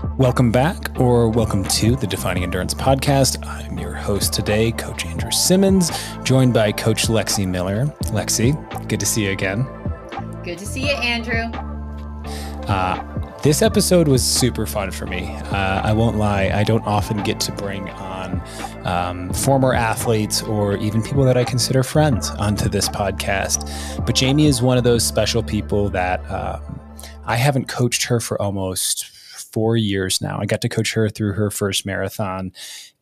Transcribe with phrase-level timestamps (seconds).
[0.00, 3.46] Welcome back, or welcome to the Defining Endurance podcast.
[3.46, 5.90] I'm your host today, Coach Andrew Simmons,
[6.24, 7.84] joined by Coach Lexi Miller.
[8.04, 8.54] Lexi,
[8.88, 9.66] good to see you again.
[10.42, 11.50] Good to see you, Andrew.
[12.66, 15.26] Uh, this episode was super fun for me.
[15.50, 18.42] Uh, I won't lie, I don't often get to bring on
[18.86, 24.06] um, former athletes or even people that I consider friends onto this podcast.
[24.06, 26.80] But Jamie is one of those special people that um,
[27.26, 29.10] I haven't coached her for almost
[29.52, 30.38] four years now.
[30.40, 32.52] I got to coach her through her first marathon,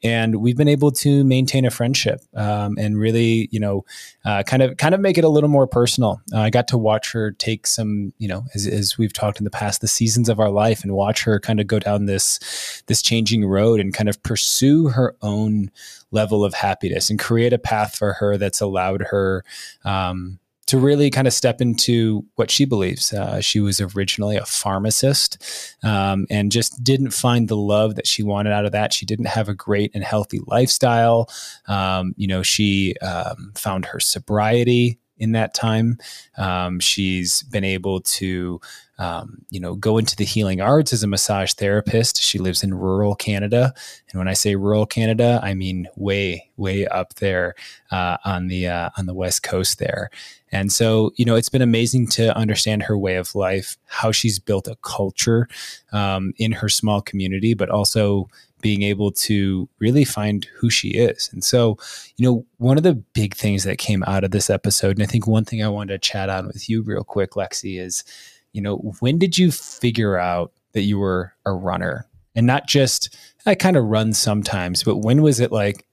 [0.02, 3.84] and we've been able to maintain a friendship um, and really, you know,
[4.24, 6.21] uh, kind of kind of make it a little more personal.
[6.33, 9.45] Uh, I got to watch her take some, you know, as, as we've talked in
[9.45, 12.83] the past, the seasons of our life, and watch her kind of go down this
[12.87, 15.71] this changing road and kind of pursue her own
[16.10, 19.45] level of happiness and create a path for her that's allowed her.
[19.85, 20.38] Um,
[20.69, 23.13] to really kind of step into what she believes.
[23.13, 25.43] Uh, she was originally a pharmacist
[25.83, 28.93] um, and just didn't find the love that she wanted out of that.
[28.93, 31.30] She didn't have a great and healthy lifestyle.
[31.69, 35.99] Um, you know, she um, found her sobriety in that time.
[36.37, 38.60] Um, she's been able to,
[38.99, 42.21] um, you know, go into the healing arts as a massage therapist.
[42.21, 43.73] She lives in rural Canada,
[44.10, 47.55] and when I say rural Canada, I mean way, way up there
[47.91, 50.10] uh, on the uh, on the west coast there.
[50.51, 54.38] And so, you know, it's been amazing to understand her way of life, how she's
[54.38, 55.49] built a culture
[55.93, 58.29] um, in her small community, but also
[58.60, 61.30] being able to really find who she is.
[61.32, 61.79] And so,
[62.16, 65.06] you know, one of the big things that came out of this episode, and I
[65.06, 68.04] think one thing I wanted to chat on with you real quick, Lexi, is,
[68.53, 72.06] you know, when did you figure out that you were a runner?
[72.34, 73.16] And not just,
[73.47, 75.87] I kind of run sometimes, but when was it like,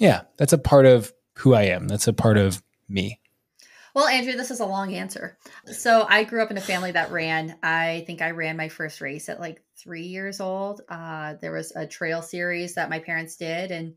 [0.00, 3.20] yeah, that's a part of who I am, that's a part of me?
[3.94, 5.38] Well, Andrew, this is a long answer.
[5.66, 7.56] So I grew up in a family that ran.
[7.62, 10.80] I think I ran my first race at like three years old.
[10.88, 13.94] Uh, there was a trail series that my parents did, and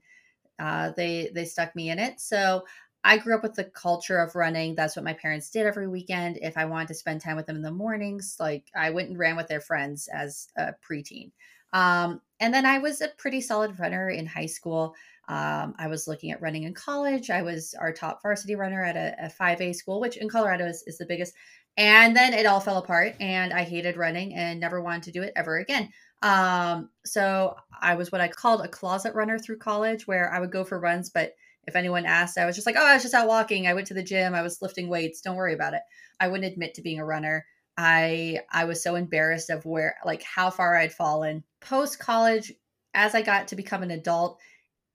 [0.59, 2.19] uh, they they stuck me in it.
[2.19, 2.63] So
[3.03, 4.75] I grew up with the culture of running.
[4.75, 6.37] That's what my parents did every weekend.
[6.43, 9.17] If I wanted to spend time with them in the mornings, like I went and
[9.17, 11.31] ran with their friends as a preteen.
[11.73, 14.95] Um, and then I was a pretty solid runner in high school.
[15.27, 17.29] Um, I was looking at running in college.
[17.29, 20.83] I was our top varsity runner at a, a 5A school, which in Colorado is,
[20.87, 21.33] is the biggest.
[21.75, 25.21] And then it all fell apart, and I hated running and never wanted to do
[25.21, 25.89] it ever again.
[26.23, 30.51] Um, so I was what I called a closet runner through college, where I would
[30.51, 31.33] go for runs, but
[31.67, 33.67] if anyone asked, I was just like, oh, I was just out walking.
[33.67, 34.33] I went to the gym.
[34.33, 35.21] I was lifting weights.
[35.21, 35.81] Don't worry about it.
[36.19, 37.45] I wouldn't admit to being a runner.
[37.77, 41.43] I I was so embarrassed of where like how far I'd fallen.
[41.59, 42.53] Post college,
[42.93, 44.39] as I got to become an adult,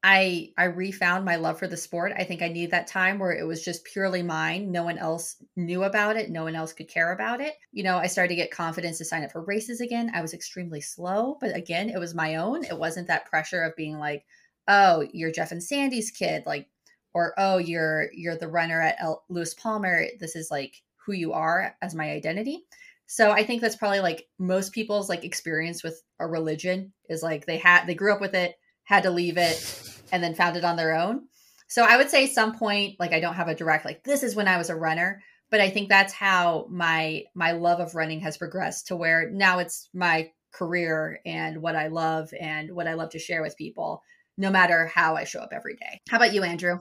[0.04, 2.12] I I refound my love for the sport.
[2.16, 4.72] I think I needed that time where it was just purely mine.
[4.72, 6.28] No one else knew about it.
[6.28, 7.54] No one else could care about it.
[7.70, 10.10] You know, I started to get confidence to sign up for races again.
[10.12, 12.64] I was extremely slow, but again, it was my own.
[12.64, 14.24] It wasn't that pressure of being like,
[14.66, 16.68] "Oh, you're Jeff and Sandy's kid," like,
[17.14, 21.32] or "Oh, you're you're the runner at L- Lewis Palmer." This is like who you
[21.32, 22.64] are as my identity.
[23.06, 27.46] So I think that's probably like most people's like experience with a religion is like
[27.46, 30.64] they had they grew up with it, had to leave it and then found it
[30.64, 31.22] on their own.
[31.66, 34.36] So I would say some point, like I don't have a direct like this is
[34.36, 38.20] when I was a runner, but I think that's how my my love of running
[38.20, 42.94] has progressed to where now it's my career and what I love and what I
[42.94, 44.02] love to share with people,
[44.36, 45.98] no matter how I show up every day.
[46.10, 46.80] How about you, Andrew?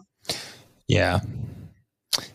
[0.90, 1.22] Yeah,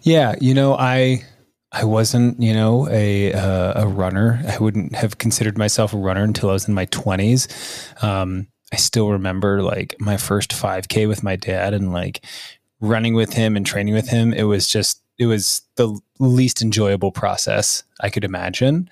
[0.00, 0.34] yeah.
[0.40, 1.24] You know, I
[1.72, 4.42] I wasn't, you know, a uh, a runner.
[4.48, 7.48] I wouldn't have considered myself a runner until I was in my twenties.
[8.00, 12.24] Um, I still remember like my first 5K with my dad and like
[12.80, 14.32] running with him and training with him.
[14.32, 18.90] It was just, it was the least enjoyable process I could imagine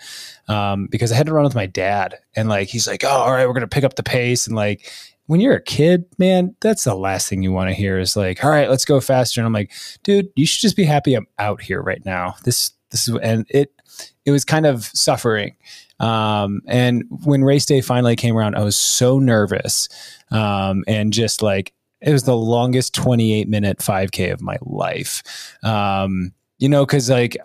[0.48, 2.18] um, because I had to run with my dad.
[2.34, 4.46] And like, he's like, oh, all right, we're going to pick up the pace.
[4.46, 4.90] And like,
[5.26, 8.44] when you're a kid, man, that's the last thing you want to hear is like,
[8.44, 9.40] all right, let's go faster.
[9.40, 12.34] And I'm like, dude, you should just be happy I'm out here right now.
[12.44, 13.72] This, this is, and it,
[14.24, 15.56] it was kind of suffering.
[16.04, 19.88] Um, and when race day finally came around, I was so nervous
[20.30, 21.72] um, and just like
[22.02, 25.22] it was the longest 28 minute 5K of my life.
[25.62, 27.38] Um, you know, because like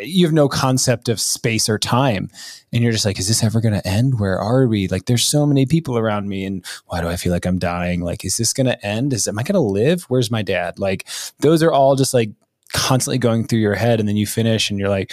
[0.00, 2.28] you have no concept of space or time.
[2.72, 4.20] And you're just like is this ever going to end?
[4.20, 4.86] Where are we?
[4.86, 8.00] Like there's so many people around me and why do i feel like i'm dying?
[8.00, 9.12] Like is this going to end?
[9.12, 10.04] Is am i going to live?
[10.04, 10.78] Where's my dad?
[10.78, 11.08] Like
[11.40, 12.30] those are all just like
[12.72, 15.12] constantly going through your head and then you finish and you're like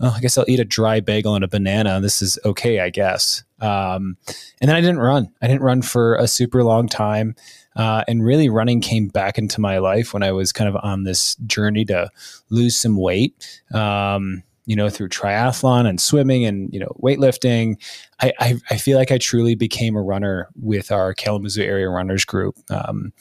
[0.00, 2.00] oh, I guess I'll eat a dry bagel and a banana.
[2.00, 3.42] This is okay, I guess.
[3.60, 4.16] Um,
[4.60, 5.32] and then I didn't run.
[5.42, 7.34] I didn't run for a super long time.
[7.76, 11.04] Uh, and really, running came back into my life when I was kind of on
[11.04, 12.10] this journey to
[12.50, 13.60] lose some weight.
[13.72, 17.76] Um, you know, through triathlon and swimming and, you know, weightlifting,
[18.20, 22.26] I, I, I feel like I truly became a runner with our Kalamazoo area runners
[22.26, 22.54] group.
[22.70, 23.14] Um,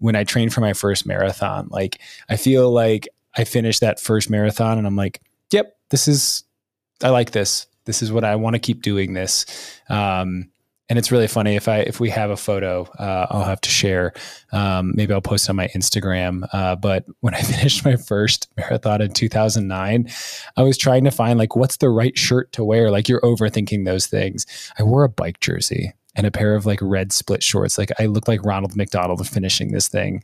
[0.00, 4.28] when I trained for my first marathon, like I feel like I finished that first
[4.28, 5.20] marathon and I'm like,
[5.90, 6.44] this is,
[7.02, 7.66] I like this.
[7.84, 9.46] This is what I want to keep doing this.
[9.88, 10.50] Um,
[10.88, 13.68] and it's really funny if I if we have a photo, uh, I'll have to
[13.68, 14.14] share.
[14.52, 16.48] Um, maybe I'll post on my Instagram.
[16.52, 20.08] Uh, but when I finished my first marathon in 2009,
[20.56, 22.90] I was trying to find like what's the right shirt to wear.
[22.90, 24.46] Like you're overthinking those things.
[24.78, 27.76] I wore a bike jersey and a pair of like red split shorts.
[27.76, 30.22] Like I looked like Ronald McDonald finishing this thing,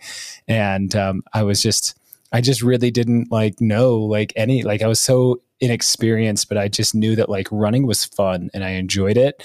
[0.48, 1.98] and um, I was just.
[2.32, 6.68] I just really didn't like know like any like I was so inexperienced, but I
[6.68, 9.42] just knew that like running was fun and I enjoyed it.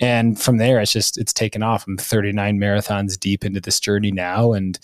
[0.00, 1.86] And from there it's just it's taken off.
[1.86, 4.78] I'm 39 marathons deep into this journey now and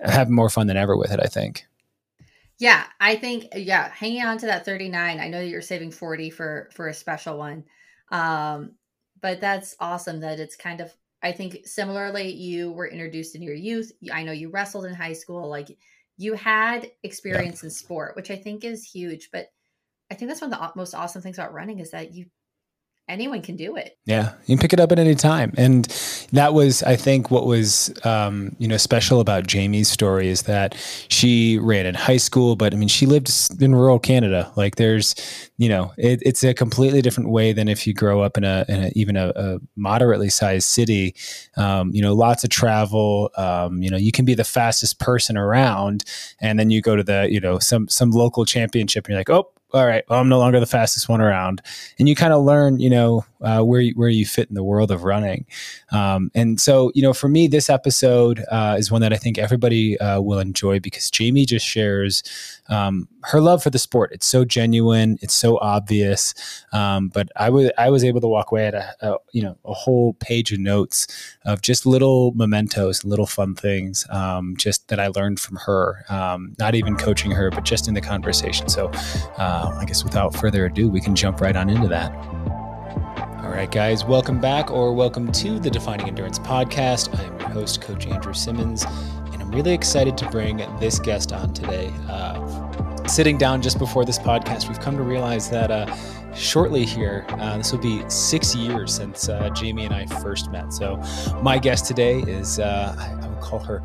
[0.00, 1.66] having more fun than ever with it i think.
[2.58, 6.30] Yeah i think yeah hanging on to that 39 i know that you're saving 40
[6.30, 7.64] for for a special one
[8.10, 8.72] um
[9.20, 10.92] but that's awesome that it's kind of
[11.22, 13.92] i think similarly you were introduced in your youth.
[14.12, 15.76] I know you wrestled in high school like
[16.16, 17.66] you had experience yeah.
[17.66, 19.48] in sport which i think is huge but
[20.10, 22.26] i think that's one of the most awesome things about running is that you
[23.08, 23.96] anyone can do it.
[24.06, 25.84] Yeah, you can pick it up at any time, and
[26.32, 30.74] that was, I think, what was um, you know special about Jamie's story is that
[31.08, 33.30] she ran in high school, but I mean, she lived
[33.60, 34.52] in rural Canada.
[34.56, 35.14] Like, there's,
[35.58, 38.64] you know, it, it's a completely different way than if you grow up in a,
[38.68, 41.14] in a even a, a, moderately sized city.
[41.56, 43.30] Um, you know, lots of travel.
[43.36, 46.04] Um, you know, you can be the fastest person around,
[46.40, 49.30] and then you go to the you know some some local championship, and you're like,
[49.30, 51.60] oh all right, well, I'm no longer the fastest one around.
[51.98, 54.62] And you kind of learn, you know, uh, where you, where you fit in the
[54.62, 55.44] world of running.
[55.92, 59.38] Um, and so, you know, for me, this episode uh, is one that I think
[59.38, 62.22] everybody uh, will enjoy because Jamie just shares
[62.68, 64.10] um, her love for the sport.
[64.12, 66.34] It's so genuine, it's so obvious.
[66.72, 69.56] Um, but I was I was able to walk away at a, a, you know
[69.64, 71.06] a whole page of notes
[71.44, 76.04] of just little mementos, little fun things, um, just that I learned from her.
[76.08, 78.68] Um, not even coaching her, but just in the conversation.
[78.68, 78.90] So,
[79.38, 82.12] uh, I guess without further ado, we can jump right on into that.
[83.46, 87.16] All right, guys, welcome back or welcome to the Defining Endurance podcast.
[87.16, 88.84] I am your host, Coach Andrew Simmons,
[89.46, 91.92] I'm really excited to bring this guest on today.
[92.08, 97.24] Uh, sitting down just before this podcast, we've come to realize that uh, shortly here,
[97.28, 100.72] uh, this will be six years since uh, Jamie and I first met.
[100.72, 101.00] So,
[101.42, 103.84] my guest today is, uh, I would call her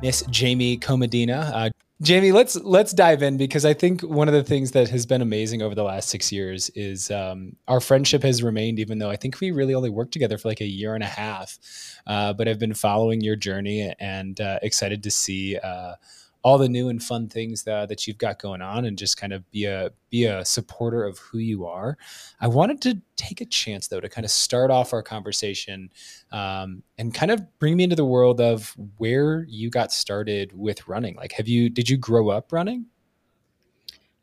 [0.00, 1.72] Miss Jamie Komadia.
[2.02, 5.20] Jamie, let's let's dive in because I think one of the things that has been
[5.20, 9.16] amazing over the last six years is um, our friendship has remained, even though I
[9.16, 11.58] think we really only worked together for like a year and a half.
[12.06, 15.96] Uh, but I've been following your journey and uh, excited to see uh,
[16.42, 19.32] all the new and fun things that, that you've got going on and just kind
[19.32, 21.96] of be a be a supporter of who you are
[22.40, 25.90] i wanted to take a chance though to kind of start off our conversation
[26.32, 30.88] um, and kind of bring me into the world of where you got started with
[30.88, 32.86] running like have you did you grow up running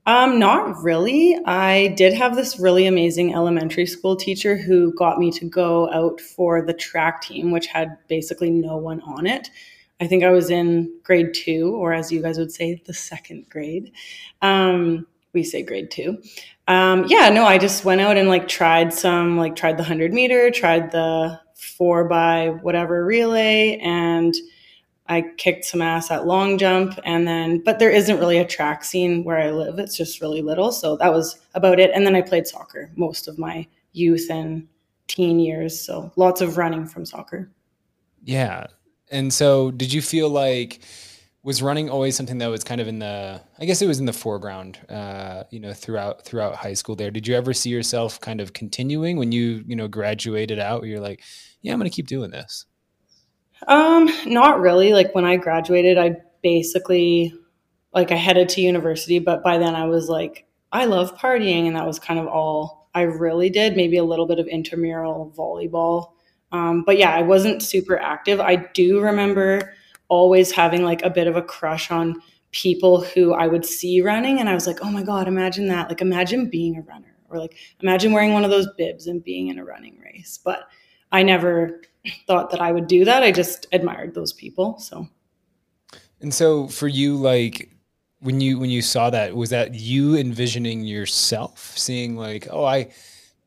[0.08, 1.38] um, not really.
[1.46, 6.22] I did have this really amazing elementary school teacher who got me to go out
[6.22, 9.50] for the track team, which had basically no one on it.
[10.00, 13.50] I think I was in grade two, or as you guys would say, the second
[13.50, 13.92] grade.
[14.42, 16.22] Um, we say grade two.
[16.68, 20.14] Um, yeah, no, I just went out and like tried some, like tried the 100
[20.14, 24.36] meter, tried the four by whatever relay, and
[25.08, 27.00] I kicked some ass at long jump.
[27.04, 30.42] And then, but there isn't really a track scene where I live, it's just really
[30.42, 30.72] little.
[30.72, 31.92] So that was about it.
[31.94, 34.68] And then I played soccer most of my youth and
[35.08, 35.80] teen years.
[35.80, 37.50] So lots of running from soccer.
[38.24, 38.68] Yeah.
[39.10, 40.82] And so, did you feel like
[41.44, 43.42] was running always something that was kind of in the?
[43.58, 46.96] I guess it was in the foreground, uh, you know, throughout throughout high school.
[46.96, 50.84] There, did you ever see yourself kind of continuing when you you know graduated out?
[50.84, 51.22] You're like,
[51.62, 52.66] yeah, I'm going to keep doing this.
[53.68, 54.94] Um, not really.
[54.94, 57.34] Like when I graduated, I basically
[57.94, 61.76] like I headed to university, but by then I was like, I love partying, and
[61.78, 63.78] that was kind of all I really did.
[63.78, 66.17] Maybe a little bit of intramural volleyball
[66.52, 68.40] um, but yeah, I wasn't super active.
[68.40, 69.74] I do remember
[70.08, 74.40] always having like a bit of a crush on people who I would see running.
[74.40, 75.90] And I was like, oh my God, imagine that.
[75.90, 79.50] Like, imagine being a runner or like, imagine wearing one of those bibs and being
[79.50, 80.40] in a running race.
[80.44, 80.68] But
[81.12, 81.82] I never
[82.26, 83.24] thought that I would do that.
[83.24, 84.80] I just admired those people.
[84.80, 85.08] So.
[86.22, 87.70] And so for you, like,
[88.20, 92.90] when you when you saw that was that you envisioning yourself seeing like oh i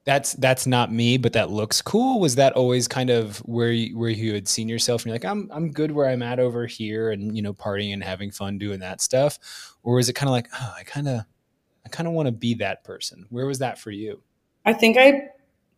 [0.04, 2.20] that's that's not me, but that looks cool.
[2.20, 5.24] Was that always kind of where you, where you had seen yourself, and you're like,
[5.24, 8.58] I'm I'm good where I'm at over here, and you know, partying and having fun
[8.58, 9.38] doing that stuff,
[9.82, 11.24] or was it kind of like, oh, I kind of
[11.84, 13.26] I kind of want to be that person.
[13.28, 14.22] Where was that for you?
[14.64, 15.28] I think I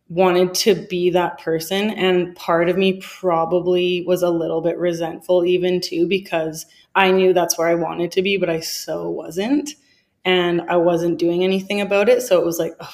[0.09, 1.89] wanted to be that person.
[1.89, 6.65] And part of me probably was a little bit resentful, even too, because
[6.95, 9.71] I knew that's where I wanted to be, but I so wasn't.
[10.25, 12.21] And I wasn't doing anything about it.
[12.21, 12.93] So it was like, oh.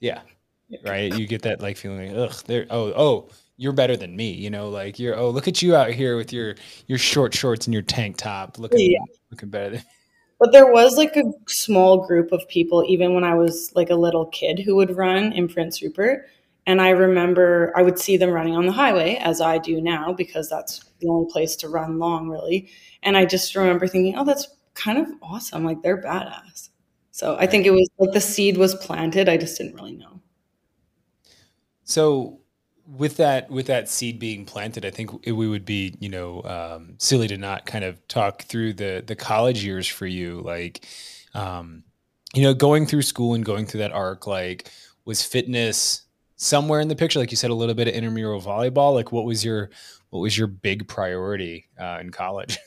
[0.00, 0.20] Yeah.
[0.84, 1.16] Right.
[1.16, 4.32] You get that like feeling like, ugh, they're, oh, oh, you're better than me.
[4.32, 7.66] You know, like you're, oh, look at you out here with your, your short shorts
[7.66, 8.98] and your tank top looking, yeah.
[9.30, 9.84] looking better than
[10.38, 13.96] but there was like a small group of people, even when I was like a
[13.96, 16.28] little kid, who would run in Prince Rupert.
[16.66, 20.12] And I remember I would see them running on the highway, as I do now,
[20.12, 22.68] because that's the only place to run long, really.
[23.04, 25.64] And I just remember thinking, oh, that's kind of awesome.
[25.64, 26.70] Like they're badass.
[27.16, 29.26] So I think it was like the seed was planted.
[29.26, 30.20] I just didn't really know.
[31.84, 32.40] So
[32.86, 36.42] with that with that seed being planted, I think it, we would be you know
[36.42, 40.84] um, silly to not kind of talk through the the college years for you, like
[41.32, 41.84] um,
[42.34, 44.26] you know going through school and going through that arc.
[44.26, 44.70] Like,
[45.06, 46.02] was fitness
[46.36, 47.18] somewhere in the picture?
[47.18, 48.92] Like you said, a little bit of intramural volleyball.
[48.92, 49.70] Like, what was your
[50.10, 52.58] what was your big priority uh, in college?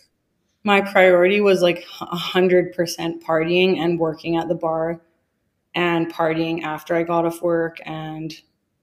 [0.69, 5.01] My priority was like a hundred percent partying and working at the bar,
[5.73, 8.31] and partying after I got off work and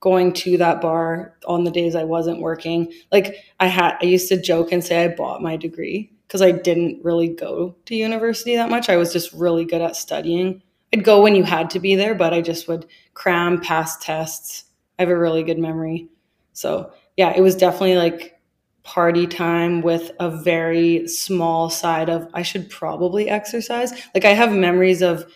[0.00, 2.93] going to that bar on the days I wasn't working.
[3.12, 6.50] Like I had, I used to joke and say I bought my degree because I
[6.50, 8.88] didn't really go to university that much.
[8.88, 10.62] I was just really good at studying.
[10.93, 14.64] I'd go when you had to be there, but I just would cram, past tests.
[14.99, 16.09] I have a really good memory.
[16.52, 18.36] So yeah, it was definitely like
[18.87, 23.93] party time with a very small side of I should probably exercise.
[24.14, 25.31] Like I have memories of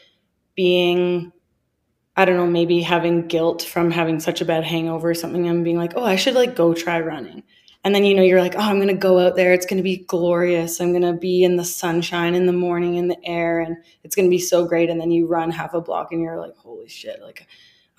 [0.55, 1.33] being
[2.17, 5.65] I don't know, maybe having guilt from having such a bad hangover or something and
[5.65, 7.43] being like, oh, I should like go try running.
[7.83, 9.55] And then, you know, you're like, oh, I'm going to go out there.
[9.55, 10.81] It's going to be glorious.
[10.81, 14.15] I'm going to be in the sunshine in the morning in the air and it's
[14.15, 14.91] going to be so great.
[14.91, 17.47] And then you run half a block and you're like, holy shit, like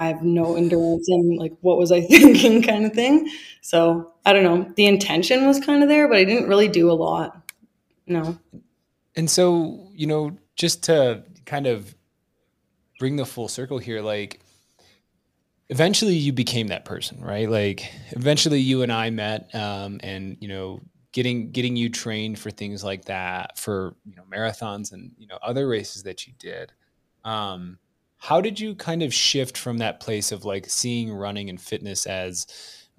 [0.01, 3.31] I have no endurance and like, what was I thinking kind of thing.
[3.61, 4.73] So I don't know.
[4.75, 7.39] The intention was kind of there, but I didn't really do a lot.
[8.07, 8.39] No.
[9.15, 11.93] And so, you know, just to kind of
[12.97, 14.41] bring the full circle here, like
[15.69, 17.47] eventually you became that person, right?
[17.47, 20.81] Like eventually you and I met, um, and you know,
[21.11, 25.37] getting getting you trained for things like that, for you know marathons and you know
[25.43, 26.71] other races that you did.
[27.23, 27.77] Um,
[28.21, 32.05] how did you kind of shift from that place of like seeing running and fitness
[32.05, 32.45] as,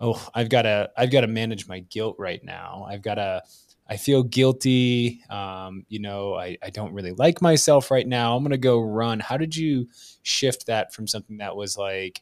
[0.00, 2.84] oh, I've got to I've got to manage my guilt right now.
[2.90, 3.42] I've got to
[3.88, 5.22] I feel guilty.
[5.30, 8.36] Um, you know, I, I don't really like myself right now.
[8.36, 9.20] I'm going to go run.
[9.20, 9.88] How did you
[10.22, 12.20] shift that from something that was like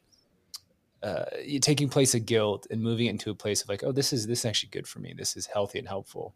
[1.02, 1.25] uh,
[1.62, 4.26] taking place of guilt and moving it into a place of like, oh, this is
[4.26, 5.14] this is actually good for me.
[5.16, 6.35] This is healthy and helpful.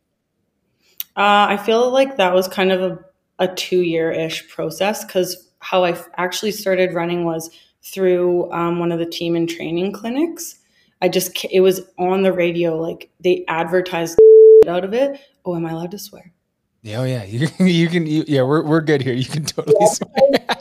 [1.14, 2.98] Uh, I feel like that was kind of a,
[3.38, 7.50] a two year ish process because how I actually started running was
[7.82, 10.56] through um, one of the Team in Training clinics.
[11.00, 14.18] I just it was on the radio, like they advertised
[14.68, 15.18] out of it.
[15.44, 16.32] Oh, am I allowed to swear?
[16.82, 18.06] Yeah, oh yeah, you, you can.
[18.06, 19.14] You, yeah, we're we're good here.
[19.14, 19.86] You can totally yeah.
[19.86, 20.56] swear.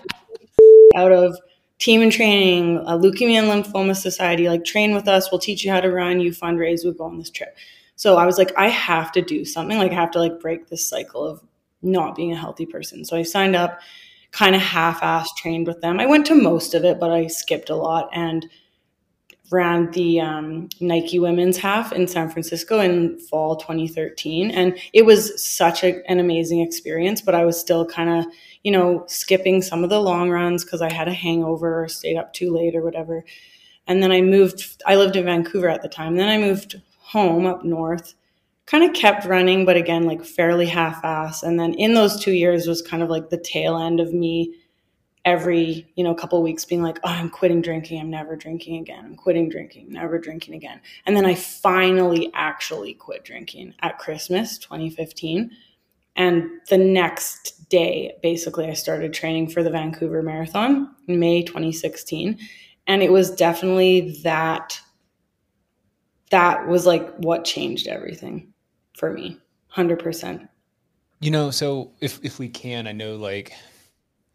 [0.96, 1.38] out of
[1.80, 5.32] Team in Training, a leukemia and lymphoma society, like train with us.
[5.32, 6.22] We'll teach you how to run.
[6.22, 6.86] You fundraise.
[6.86, 7.58] We go on this trip.
[7.98, 9.78] So I was like, I have to do something.
[9.78, 11.44] Like I have to like break this cycle of
[11.82, 13.06] not being a healthy person.
[13.06, 13.80] So I signed up,
[14.34, 16.00] kind of half-ass trained with them.
[16.00, 18.46] I went to most of it, but I skipped a lot and
[19.52, 24.50] ran the um, Nike women's half in San Francisco in fall 2013.
[24.50, 28.26] And it was such a, an amazing experience, but I was still kind of,
[28.64, 32.18] you know, skipping some of the long runs because I had a hangover or stayed
[32.18, 33.24] up too late or whatever.
[33.86, 36.16] And then I moved, I lived in Vancouver at the time.
[36.16, 38.16] Then I moved home up north,
[38.66, 41.44] kind of kept running, but again, like fairly half ass.
[41.44, 44.54] And then in those two years was kind of like the tail end of me
[45.26, 48.00] every you know couple weeks being like oh i'm quitting drinking.
[48.00, 49.06] I'm never drinking again.
[49.06, 49.92] I'm quitting drinking.
[49.92, 50.82] Never drinking again.
[51.06, 55.50] And then i finally actually quit drinking at christmas 2015
[56.16, 62.38] and the next day basically i started training for the vancouver marathon in may 2016
[62.88, 64.80] and it was definitely that
[66.32, 68.53] that was like what changed everything
[68.98, 69.38] for me
[69.76, 70.48] 100%
[71.20, 73.54] you know so if if we can i know like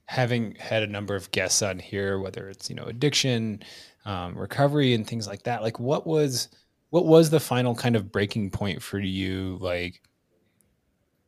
[0.09, 3.63] having had a number of guests on here, whether it's you know addiction,
[4.07, 6.49] um, recovery, and things like that, like what was
[6.91, 9.59] what was the final kind of breaking point for you?
[9.61, 10.01] Like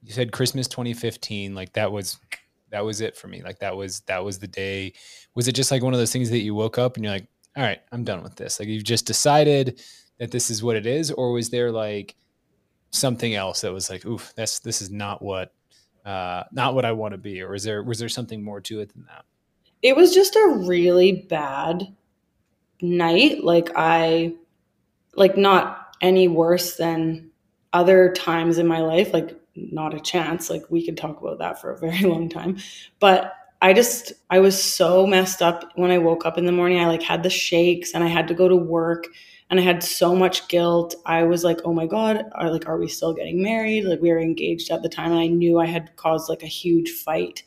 [0.02, 2.18] you said, Christmas 2015, like that was
[2.70, 3.42] that was it for me.
[3.42, 4.94] Like that was that was the day.
[5.34, 7.28] Was it just like one of those things that you woke up and you're like,
[7.56, 8.58] all right, I'm done with this.
[8.58, 9.82] Like you've just decided
[10.18, 12.16] that this is what it is, or was there like
[12.90, 15.52] something else that was like, oof, that's this is not what
[16.04, 18.80] uh, not what I want to be, or is there was there something more to
[18.80, 19.24] it than that?
[19.82, 21.84] It was just a really bad
[22.82, 23.44] night.
[23.44, 24.34] Like I,
[25.14, 27.30] like not any worse than
[27.72, 29.12] other times in my life.
[29.12, 30.50] Like not a chance.
[30.50, 32.58] Like we could talk about that for a very long time,
[32.98, 36.80] but I just I was so messed up when I woke up in the morning.
[36.80, 39.06] I like had the shakes and I had to go to work
[39.50, 40.94] and I had so much guilt.
[41.06, 44.10] I was like, "Oh my god, are like are we still getting married?" Like we
[44.10, 47.42] were engaged at the time and I knew I had caused like a huge fight.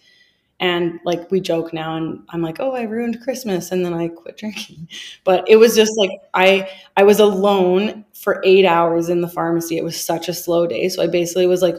[0.60, 4.08] And like we joke now and I'm like, "Oh, I ruined Christmas." And then I
[4.10, 4.88] quit drinking.
[5.26, 9.78] But it was just like I I was alone for 8 hours in the pharmacy.
[9.78, 10.90] It was such a slow day.
[10.90, 11.76] So I basically was like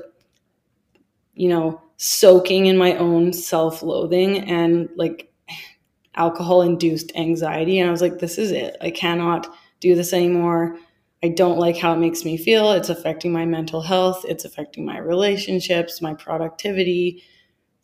[1.34, 5.32] you know, soaking in my own self loathing and like
[6.16, 7.78] alcohol induced anxiety.
[7.78, 8.76] And I was like, this is it.
[8.80, 9.52] I cannot
[9.84, 10.76] do this anymore.
[11.22, 12.72] I don't like how it makes me feel.
[12.72, 14.24] It's affecting my mental health.
[14.26, 17.22] It's affecting my relationships, my productivity.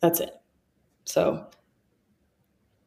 [0.01, 0.33] That's it.
[1.05, 1.47] So,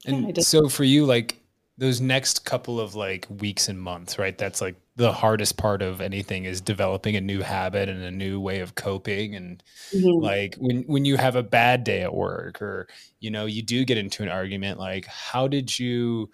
[0.06, 1.40] and yeah, just, so for you, like
[1.76, 4.36] those next couple of like weeks and months, right?
[4.36, 8.40] That's like the hardest part of anything is developing a new habit and a new
[8.40, 10.22] way of coping and mm-hmm.
[10.24, 12.86] like when when you have a bad day at work or
[13.18, 16.30] you know you do get into an argument like how did you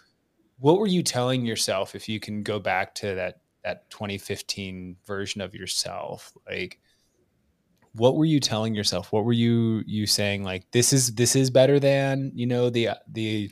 [0.60, 5.40] what were you telling yourself if you can go back to that that 2015 version
[5.40, 6.32] of yourself?
[6.46, 6.78] Like
[7.94, 9.12] what were you telling yourself?
[9.12, 12.90] What were you you saying like this is this is better than you know the
[13.10, 13.50] the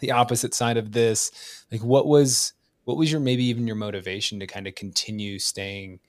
[0.00, 1.30] the opposite side of this?
[1.70, 2.54] Like what was
[2.84, 6.00] what was your maybe even your motivation to kind of continue staying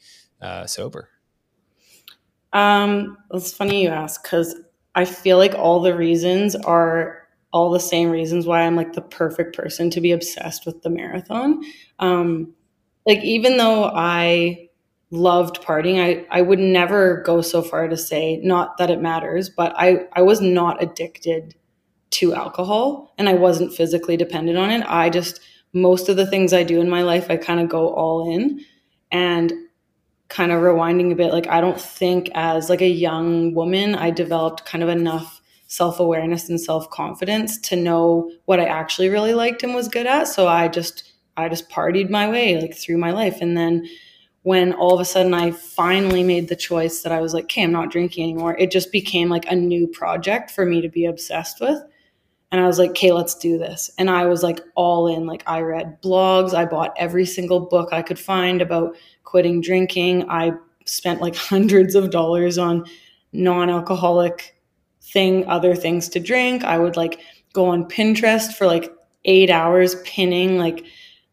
[0.41, 1.09] uh, sober?
[2.53, 4.55] Um, it's funny you ask because
[4.95, 7.20] I feel like all the reasons are
[7.51, 10.89] all the same reasons why I'm like the perfect person to be obsessed with the
[10.89, 11.61] marathon.
[11.99, 12.53] Um,
[13.05, 14.69] like even though I
[15.09, 19.49] loved partying, I, I would never go so far to say not that it matters,
[19.49, 21.55] but I, I was not addicted
[22.11, 24.83] to alcohol and I wasn't physically dependent on it.
[24.87, 25.41] I just
[25.73, 28.63] most of the things I do in my life, I kind of go all in
[29.11, 29.53] and
[30.27, 31.31] kind of rewinding a bit.
[31.33, 35.40] Like, I don't think as like a young woman, I developed kind of enough
[35.71, 40.27] self-awareness and self-confidence to know what I actually really liked and was good at.
[40.27, 43.37] So I just, I just partied my way like through my life.
[43.39, 43.87] And then
[44.43, 47.63] when all of a sudden I finally made the choice that I was like, okay,
[47.63, 51.05] I'm not drinking anymore, it just became like a new project for me to be
[51.05, 51.81] obsessed with.
[52.51, 53.89] And I was like, okay, let's do this.
[53.97, 55.25] And I was like all in.
[55.25, 60.29] Like I read blogs, I bought every single book I could find about quitting drinking.
[60.29, 60.51] I
[60.85, 62.85] spent like hundreds of dollars on
[63.31, 64.53] non-alcoholic
[65.01, 66.63] thing, other things to drink.
[66.63, 67.19] I would like
[67.53, 68.91] go on Pinterest for like
[69.25, 70.85] eight hours pinning like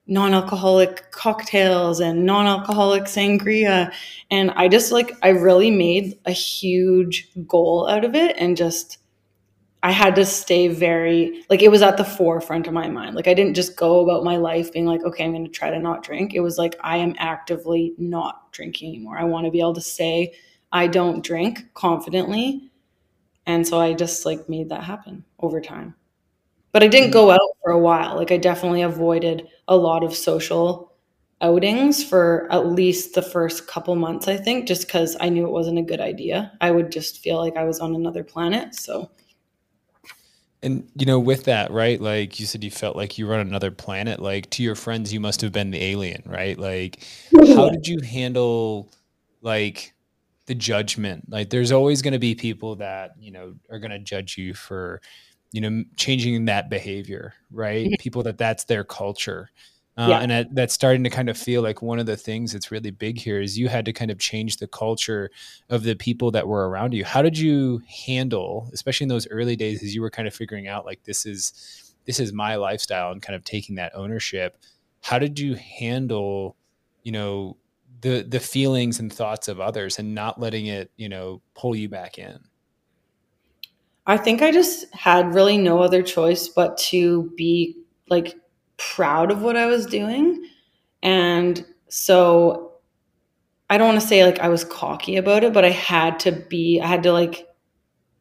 [0.06, 3.92] non-alcoholic cocktails and non-alcoholic sangria.
[4.30, 8.98] And I just like I really made a huge goal out of it and just
[9.82, 13.14] I had to stay very like it was at the forefront of my mind.
[13.14, 15.70] Like I didn't just go about my life being like, okay, I'm going to try
[15.70, 16.34] to not drink.
[16.34, 19.18] It was like I am actively not drinking anymore.
[19.18, 20.32] I want to be able to say
[20.72, 22.70] I don't drink confidently.
[23.48, 25.94] And so I just like made that happen over time.
[26.70, 27.32] But I didn't go mm.
[27.32, 28.14] out for a while.
[28.14, 30.92] Like I definitely avoided a lot of social
[31.40, 35.50] outings for at least the first couple months, I think, just cuz I knew it
[35.50, 36.52] wasn't a good idea.
[36.60, 38.74] I would just feel like I was on another planet.
[38.74, 39.10] So
[40.62, 41.98] and you know, with that, right?
[41.98, 44.20] Like you said, you felt like you were on another planet.
[44.20, 46.58] Like to your friends, you must have been the alien, right?
[46.58, 48.90] Like, how did you handle
[49.40, 49.94] like
[50.48, 51.30] the judgment?
[51.30, 54.54] Like, there's always going to be people that you know are going to judge you
[54.54, 55.00] for,
[55.52, 57.86] you know, changing that behavior, right?
[57.86, 58.00] Mm-hmm.
[58.00, 59.50] People that that's their culture.
[59.96, 60.18] Uh, yeah.
[60.20, 62.92] And that, that's starting to kind of feel like one of the things that's really
[62.92, 65.28] big here is you had to kind of change the culture
[65.70, 67.04] of the people that were around you.
[67.04, 70.68] How did you handle, especially in those early days, as you were kind of figuring
[70.68, 74.56] out like this is this is my lifestyle and kind of taking that ownership?
[75.00, 76.54] How did you handle,
[77.02, 77.56] you know,
[78.00, 81.88] the the feelings and thoughts of others and not letting it, you know, pull you
[81.88, 82.38] back in?
[84.06, 87.76] I think I just had really no other choice but to be
[88.08, 88.34] like
[88.78, 90.42] proud of what I was doing.
[91.02, 92.72] And so
[93.68, 96.32] I don't want to say like I was cocky about it, but I had to
[96.32, 97.47] be, I had to like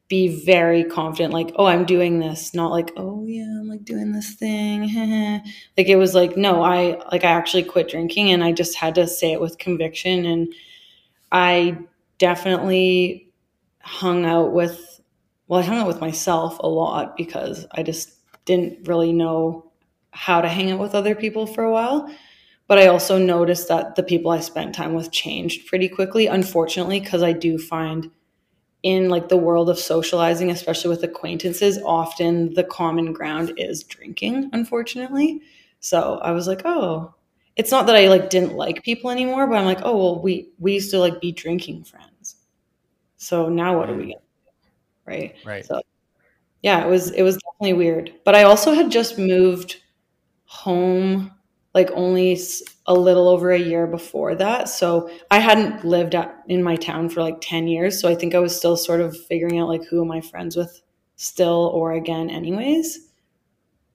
[0.09, 4.13] be very confident, like, oh, I'm doing this, not like, oh, yeah, I'm like doing
[4.13, 4.83] this thing.
[5.77, 8.95] like it was like, no, I like, I actually quit drinking and I just had
[8.95, 10.25] to say it with conviction.
[10.25, 10.53] And
[11.31, 11.77] I
[12.19, 13.31] definitely
[13.81, 15.01] hung out with,
[15.47, 18.13] well, I hung out with myself a lot because I just
[18.45, 19.71] didn't really know
[20.11, 22.09] how to hang out with other people for a while.
[22.67, 26.99] But I also noticed that the people I spent time with changed pretty quickly, unfortunately,
[26.99, 28.09] because I do find
[28.83, 34.49] in like the world of socializing, especially with acquaintances, often the common ground is drinking,
[34.53, 35.41] unfortunately.
[35.79, 37.13] So I was like, oh,
[37.55, 40.49] it's not that I like didn't like people anymore, but I'm like, oh well, we
[40.59, 42.35] we used to like be drinking friends.
[43.17, 44.11] So now what are we mm.
[44.11, 44.69] gonna do?
[45.05, 45.35] Right.
[45.43, 45.65] Right.
[45.65, 45.81] So
[46.61, 48.13] yeah, it was it was definitely weird.
[48.23, 49.77] But I also had just moved
[50.45, 51.31] home
[51.77, 52.39] like only
[52.87, 54.67] a little over a year before that.
[54.67, 58.01] So I hadn't lived at, in my town for like 10 years.
[58.01, 60.55] So I think I was still sort of figuring out like who am I friends
[60.55, 60.81] with
[61.17, 63.11] still or again anyways.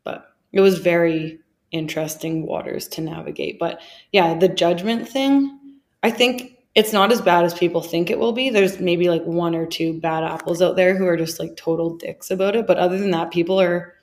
[0.04, 1.40] But it was very
[1.72, 3.58] interesting waters to navigate.
[3.58, 3.80] But
[4.12, 8.32] yeah, the judgment thing, I think it's not as bad as people think it will
[8.32, 8.48] be.
[8.48, 11.96] There's maybe like one or two bad apples out there who are just like total
[11.96, 12.64] dicks about it.
[12.64, 13.94] But other than that, people are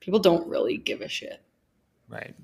[0.00, 1.40] people don't really give a shit.
[2.08, 2.34] Right.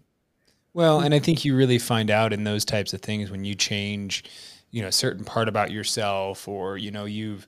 [0.76, 3.54] Well, and I think you really find out in those types of things when you
[3.54, 4.24] change,
[4.70, 7.46] you know, a certain part about yourself or, you know, you've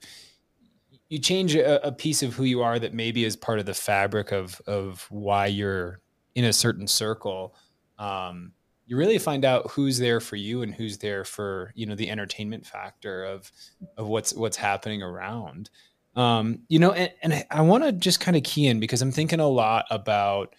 [1.09, 3.73] you change a, a piece of who you are that maybe is part of the
[3.73, 6.01] fabric of of why you're
[6.35, 7.55] in a certain circle.
[7.99, 8.53] Um,
[8.87, 12.09] you really find out who's there for you and who's there for you know the
[12.09, 13.51] entertainment factor of
[13.97, 15.69] of what's what's happening around
[16.15, 19.03] um you know and, and i, I want to just kind of key in because
[19.03, 20.55] i'm thinking a lot about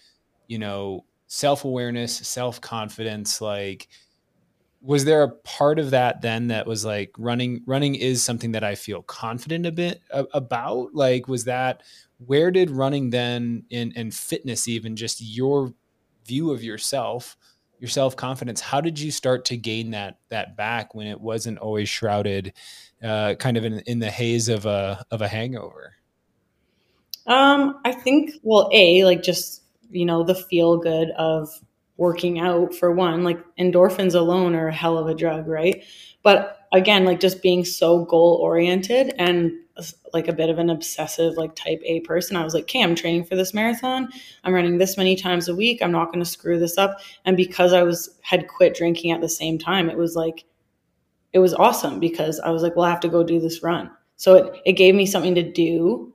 [0.46, 3.86] you know self-awareness self-confidence like
[4.82, 8.64] was there a part of that then that was like running running is something that
[8.64, 10.92] i feel confident a bit about?
[10.92, 11.84] Like was that
[12.26, 15.72] where did running then in and fitness even just your
[16.26, 17.36] view of yourself
[17.78, 21.88] your self-confidence how did you start to gain that that back when it wasn't always
[21.88, 22.52] shrouded
[23.04, 25.94] uh, kind of in, in the haze of a of a hangover?
[27.28, 31.48] Um i think well a like just you know, the feel good of
[31.96, 33.24] working out for one.
[33.24, 35.84] Like endorphins alone are a hell of a drug, right?
[36.22, 39.52] But again, like just being so goal oriented and
[40.12, 42.36] like a bit of an obsessive like type A person.
[42.36, 44.08] I was like, okay, I'm training for this marathon.
[44.44, 45.80] I'm running this many times a week.
[45.82, 46.98] I'm not going to screw this up.
[47.24, 50.44] And because I was had quit drinking at the same time, it was like
[51.32, 53.90] it was awesome because I was like, well, I have to go do this run.
[54.16, 56.12] So it, it gave me something to do.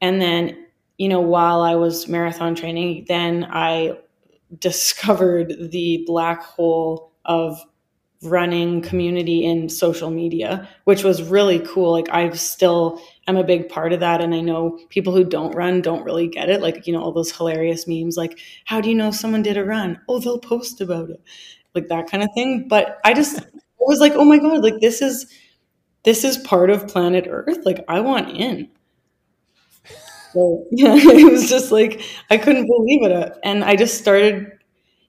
[0.00, 0.63] And then
[0.98, 3.98] you know, while I was marathon training, then I
[4.58, 7.60] discovered the black hole of
[8.22, 11.92] running community in social media, which was really cool.
[11.92, 14.22] Like I've still am a big part of that.
[14.22, 16.62] And I know people who don't run don't really get it.
[16.62, 19.64] Like, you know, all those hilarious memes like, how do you know someone did a
[19.64, 20.00] run?
[20.08, 21.20] Oh, they'll post about it.
[21.74, 22.66] Like that kind of thing.
[22.68, 23.40] But I just
[23.78, 25.26] was like, oh my God, like this is
[26.04, 27.58] this is part of planet Earth.
[27.64, 28.68] Like I want in.
[30.34, 34.50] So, yeah, it was just like I couldn't believe it, and I just started,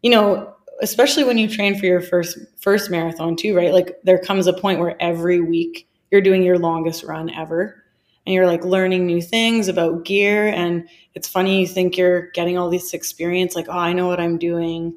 [0.02, 3.74] you know, especially when you train for your first first marathon too, right?
[3.74, 7.84] Like there comes a point where every week you're doing your longest run ever,
[8.26, 12.58] and you're like learning new things about gear, and it's funny you think you're getting
[12.58, 14.96] all this experience, like oh, I know what I'm doing,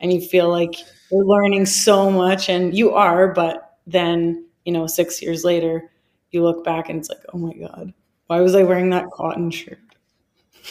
[0.00, 0.76] and you feel like
[1.10, 5.90] you're learning so much, and you are, but then you know six years later
[6.32, 7.92] you look back and it's like oh my god
[8.28, 9.80] why was I wearing that cotton shirt?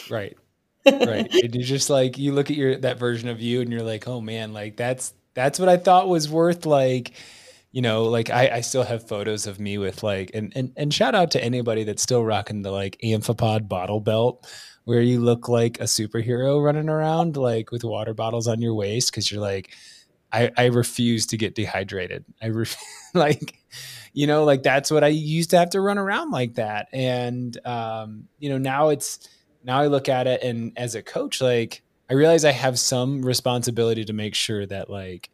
[0.08, 0.36] Right.
[0.86, 1.28] right.
[1.30, 4.08] and you just like you look at your that version of you and you're like,
[4.08, 7.12] oh man, like that's that's what I thought was worth like,
[7.72, 10.94] you know, like I, I still have photos of me with like and and and
[10.94, 14.48] shout out to anybody that's still rocking the like amphipod bottle belt
[14.84, 19.10] where you look like a superhero running around like with water bottles on your waist
[19.10, 19.74] because you're like
[20.32, 22.24] I, I refuse to get dehydrated.
[22.42, 22.48] I
[23.14, 23.58] like
[24.12, 27.64] you know like that's what i used to have to run around like that and
[27.66, 29.28] um, you know now it's
[29.64, 33.22] now i look at it and as a coach like i realize i have some
[33.22, 35.30] responsibility to make sure that like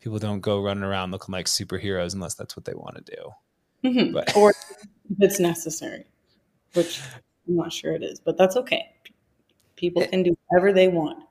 [0.00, 3.88] people don't go running around looking like superheroes unless that's what they want to do
[3.88, 4.12] mm-hmm.
[4.12, 4.50] but, or
[5.10, 6.04] if it's necessary
[6.74, 7.00] which
[7.48, 8.92] i'm not sure it is but that's okay
[9.76, 11.24] people eh can do whatever they want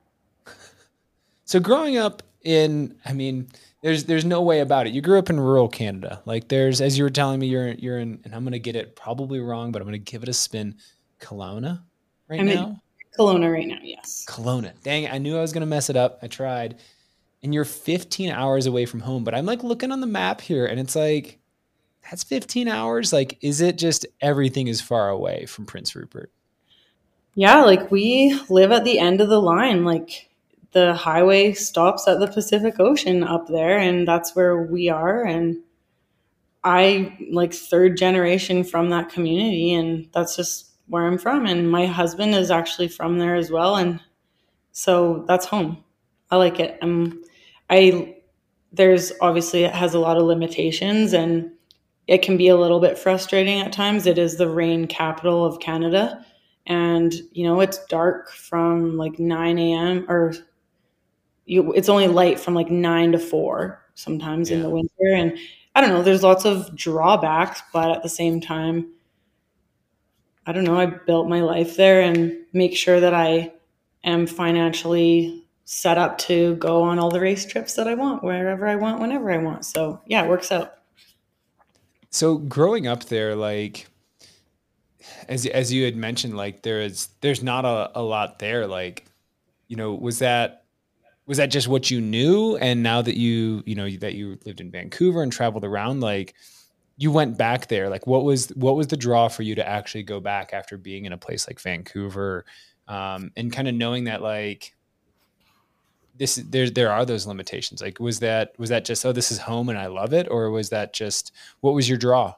[1.44, 3.48] so growing up in i mean
[3.84, 4.94] there's there's no way about it.
[4.94, 6.22] You grew up in rural Canada.
[6.24, 8.76] Like there's as you were telling me you're you're in and I'm going to get
[8.76, 10.76] it probably wrong, but I'm going to give it a spin.
[11.20, 11.82] Kelowna
[12.26, 12.50] right now?
[12.50, 12.80] I'm now?
[13.18, 14.24] Kelowna right now, yes.
[14.26, 14.72] Kelowna.
[14.82, 16.18] Dang, I knew I was going to mess it up.
[16.22, 16.78] I tried.
[17.42, 20.64] And you're 15 hours away from home, but I'm like looking on the map here
[20.64, 21.38] and it's like
[22.10, 23.12] that's 15 hours.
[23.12, 26.32] Like is it just everything is far away from Prince Rupert?
[27.34, 29.84] Yeah, like we live at the end of the line.
[29.84, 30.30] Like
[30.74, 35.24] the highway stops at the Pacific Ocean up there, and that's where we are.
[35.24, 35.56] And
[36.64, 41.46] I like third generation from that community, and that's just where I'm from.
[41.46, 44.00] And my husband is actually from there as well, and
[44.72, 45.82] so that's home.
[46.30, 46.78] I like it.
[46.82, 47.22] Um,
[47.70, 48.16] I
[48.72, 51.50] there's obviously it has a lot of limitations, and
[52.08, 54.06] it can be a little bit frustrating at times.
[54.06, 56.24] It is the rain capital of Canada.
[56.66, 60.06] And, you know, it's dark from like 9 a.m.
[60.08, 60.34] or
[61.46, 64.56] you, it's only light from like 9 to 4 sometimes yeah.
[64.56, 65.14] in the winter.
[65.14, 65.38] And
[65.74, 68.90] I don't know, there's lots of drawbacks, but at the same time,
[70.46, 73.52] I don't know, I built my life there and make sure that I
[74.04, 78.66] am financially set up to go on all the race trips that I want, wherever
[78.66, 79.64] I want, whenever I want.
[79.64, 80.74] So yeah, it works out.
[82.10, 83.86] So growing up there, like
[85.28, 88.66] as as you had mentioned, like there is there's not a, a lot there.
[88.66, 89.06] Like,
[89.68, 90.63] you know, was that
[91.26, 92.56] was that just what you knew?
[92.56, 96.34] And now that you, you know, that you lived in Vancouver and traveled around, like
[96.96, 100.02] you went back there, like what was what was the draw for you to actually
[100.02, 102.44] go back after being in a place like Vancouver?
[102.86, 104.74] Um, and kind of knowing that like
[106.16, 109.38] this there there are those limitations like was that was that just oh this is
[109.38, 112.32] home and i love it or was that just what was your draw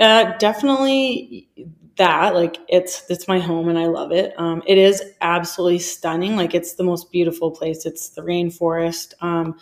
[0.00, 1.48] uh, definitely
[1.96, 4.32] that like it's it's my home and i love it.
[4.38, 6.36] Um, it is absolutely stunning.
[6.36, 7.84] Like it's the most beautiful place.
[7.86, 9.14] It's the rainforest.
[9.22, 9.58] Um,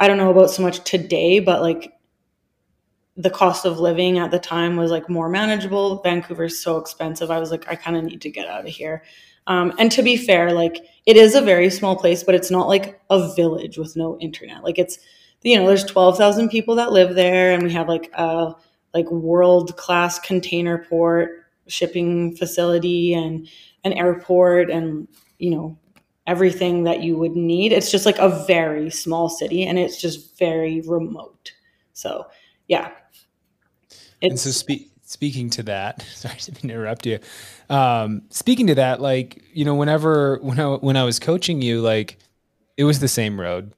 [0.00, 1.92] i don't know about so much today but like
[3.16, 6.00] the cost of living at the time was like more manageable.
[6.02, 7.30] Vancouver's so expensive.
[7.30, 9.02] I was like i kind of need to get out of here.
[9.46, 12.68] Um, and to be fair, like it is a very small place, but it's not
[12.68, 14.62] like a village with no internet.
[14.64, 14.98] Like it's,
[15.42, 18.54] you know, there's 12,000 people that live there and we have like a
[18.94, 21.30] like world class container port
[21.68, 23.48] shipping facility and
[23.84, 25.78] an airport and, you know,
[26.26, 27.72] everything that you would need.
[27.72, 31.52] It's just like a very small city and it's just very remote.
[31.92, 32.26] So
[32.68, 32.90] yeah.
[34.20, 37.18] It's, and so speak speaking to that, sorry to interrupt you.
[37.68, 41.80] Um, speaking to that, like you know, whenever when I when I was coaching you,
[41.80, 42.18] like
[42.76, 43.74] it was the same road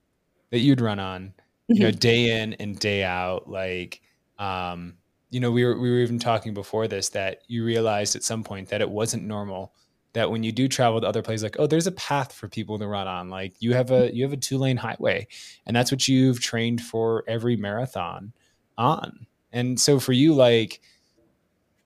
[0.51, 1.35] that you'd run on,
[1.69, 1.99] you know, mm-hmm.
[1.99, 3.51] day in and day out.
[3.51, 4.01] Like,
[4.39, 4.95] um,
[5.35, 8.45] you know, we were we were even talking before this that you realized at some
[8.45, 9.75] point that it wasn't normal
[10.13, 12.79] that when you do travel to other places like oh there's a path for people
[12.79, 15.27] to run on like you have a you have a two lane highway
[15.67, 18.33] and that's what you've trained for every marathon
[18.79, 20.81] on and so for you like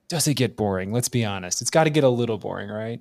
[0.09, 0.91] does it get boring?
[0.91, 1.61] Let's be honest.
[1.61, 2.99] It's got to get a little boring, right?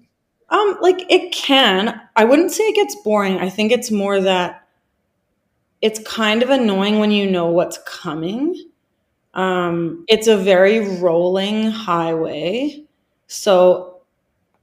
[0.51, 2.01] Um, like it can.
[2.15, 3.39] I wouldn't say it gets boring.
[3.39, 4.69] I think it's more that
[5.81, 8.55] it's kind of annoying when you know what's coming.
[9.35, 12.85] Um, it's a very rolling highway.
[13.27, 14.01] So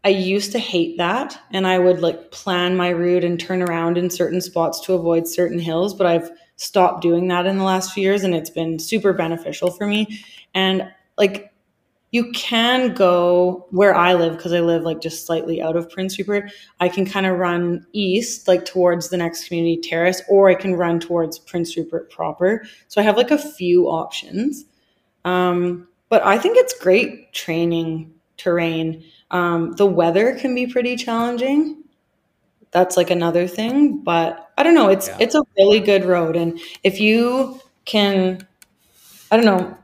[0.03, 3.97] I used to hate that and I would like plan my route and turn around
[3.97, 7.93] in certain spots to avoid certain hills, but I've stopped doing that in the last
[7.93, 10.19] few years and it's been super beneficial for me.
[10.55, 11.53] And like
[12.11, 16.17] you can go where I live because I live like just slightly out of Prince
[16.17, 16.51] Rupert.
[16.79, 20.75] I can kind of run east, like towards the next community terrace, or I can
[20.75, 22.63] run towards Prince Rupert proper.
[22.87, 24.65] So I have like a few options.
[25.25, 29.03] Um, but I think it's great training terrain.
[29.31, 31.83] Um, the weather can be pretty challenging.
[32.71, 34.89] That's like another thing, but I don't know.
[34.89, 35.17] It's yeah.
[35.19, 38.45] it's a really good road, and if you can,
[39.31, 39.77] I don't know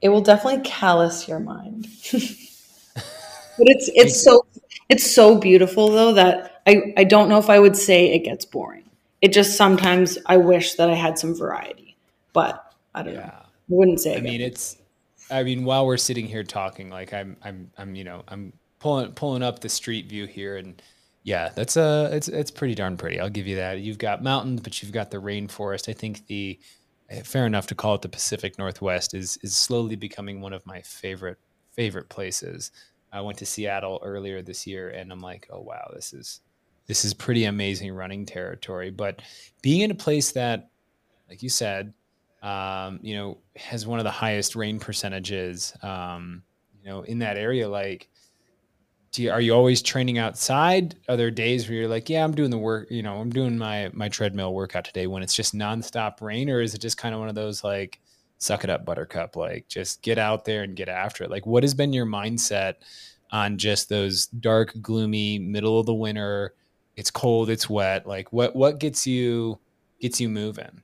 [0.00, 1.88] it will definitely callous your mind.
[2.12, 4.46] but it's it's so
[4.88, 8.44] it's so beautiful though that I, I don't know if I would say it gets
[8.44, 8.84] boring.
[9.20, 11.96] It just sometimes I wish that I had some variety.
[12.32, 13.20] But I don't yeah.
[13.20, 13.32] know.
[13.32, 14.76] I wouldn't say I mean it's
[15.30, 19.12] I mean while we're sitting here talking, like I'm I'm I'm you know, I'm pulling
[19.12, 20.80] pulling up the street view here and
[21.22, 23.18] yeah, that's a it's it's pretty darn pretty.
[23.18, 23.80] I'll give you that.
[23.80, 25.88] You've got mountains, but you've got the rainforest.
[25.88, 26.60] I think the
[27.24, 30.80] fair enough to call it the Pacific Northwest is is slowly becoming one of my
[30.82, 31.38] favorite
[31.72, 32.70] favorite places.
[33.12, 36.40] I went to Seattle earlier this year and I'm like, "Oh wow, this is
[36.86, 39.22] this is pretty amazing running territory." But
[39.62, 40.70] being in a place that
[41.28, 41.92] like you said,
[42.42, 46.42] um, you know, has one of the highest rain percentages um,
[46.82, 48.08] you know, in that area like
[49.18, 50.94] you, are you always training outside?
[51.08, 53.56] Are there days where you're like, yeah, I'm doing the work, you know, I'm doing
[53.58, 57.14] my my treadmill workout today when it's just nonstop rain, or is it just kind
[57.14, 58.00] of one of those like,
[58.38, 61.30] suck it up, Buttercup, like just get out there and get after it?
[61.30, 62.74] Like, what has been your mindset
[63.30, 66.54] on just those dark, gloomy, middle of the winter?
[66.96, 68.06] It's cold, it's wet.
[68.06, 69.58] Like, what what gets you
[70.00, 70.82] gets you moving?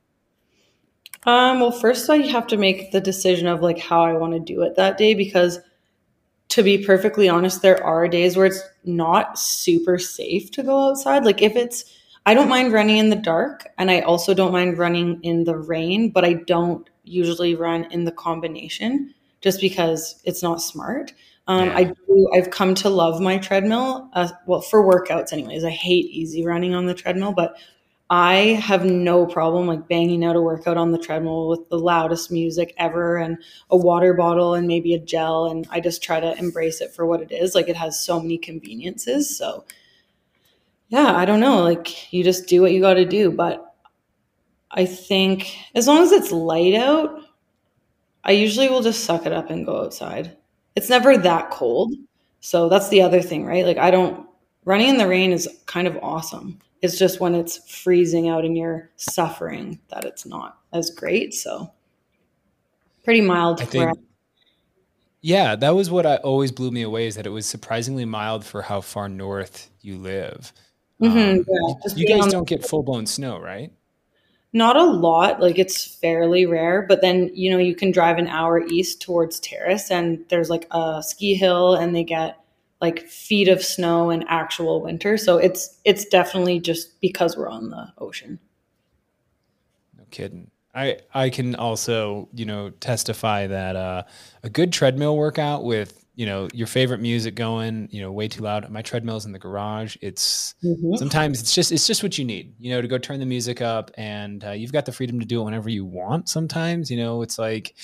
[1.25, 4.40] Um, well, first I have to make the decision of like how I want to
[4.40, 5.61] do it that day because
[6.53, 11.25] to be perfectly honest, there are days where it's not super safe to go outside.
[11.25, 14.77] Like if it's, I don't mind running in the dark and I also don't mind
[14.77, 20.43] running in the rain, but I don't usually run in the combination just because it's
[20.43, 21.15] not smart.
[21.47, 21.77] Um, yeah.
[21.79, 24.11] I do, I've come to love my treadmill.
[24.12, 25.65] Uh, well, for workouts, anyways.
[25.65, 27.57] I hate easy running on the treadmill, but
[28.14, 32.31] I have no problem like banging out a workout on the treadmill with the loudest
[32.31, 33.38] music ever and
[33.70, 35.46] a water bottle and maybe a gel.
[35.46, 37.55] And I just try to embrace it for what it is.
[37.55, 39.35] Like it has so many conveniences.
[39.35, 39.64] So,
[40.88, 41.62] yeah, I don't know.
[41.62, 43.31] Like you just do what you got to do.
[43.31, 43.75] But
[44.70, 47.20] I think as long as it's light out,
[48.25, 50.37] I usually will just suck it up and go outside.
[50.77, 51.94] It's never that cold.
[52.40, 53.66] So that's the other thing, right?
[53.66, 54.27] Like I don't
[54.64, 56.61] running in the rain is kind of awesome.
[56.83, 61.33] It's just when it's freezing out and you're suffering that it's not as great.
[61.33, 61.73] So
[63.05, 63.62] pretty mild.
[63.62, 63.99] I think,
[65.21, 68.45] yeah, that was what I always blew me away is that it was surprisingly mild
[68.45, 70.53] for how far north you live.
[71.01, 73.73] Mm-hmm, um, yeah, you guys don't get full blown snow, right?
[74.53, 75.40] Not a lot.
[75.40, 79.40] Like it's fairly rare, but then you know you can drive an hour east towards
[79.40, 82.41] Terrace, and there's like a ski hill, and they get
[82.83, 85.16] like feet of snow in actual winter.
[85.16, 88.40] So it's it's definitely just because we're on the ocean.
[89.97, 90.51] No kidding.
[90.75, 94.03] I I can also you know testify that uh,
[94.42, 98.42] a good treadmill workout with you know your favorite music going you know way too
[98.42, 98.68] loud.
[98.68, 99.97] My treadmill's in the garage.
[100.01, 100.97] It's mm-hmm.
[100.97, 103.62] sometimes it's just it's just what you need you know to go turn the music
[103.62, 106.29] up and uh, you've got the freedom to do it whenever you want.
[106.29, 107.77] Sometimes you know it's like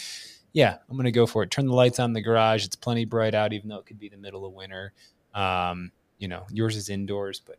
[0.53, 1.51] yeah, I'm gonna go for it.
[1.51, 2.65] Turn the lights on in the garage.
[2.65, 4.93] It's plenty bright out, even though it could be the middle of winter.
[5.35, 7.59] Um, you know, yours is indoors, but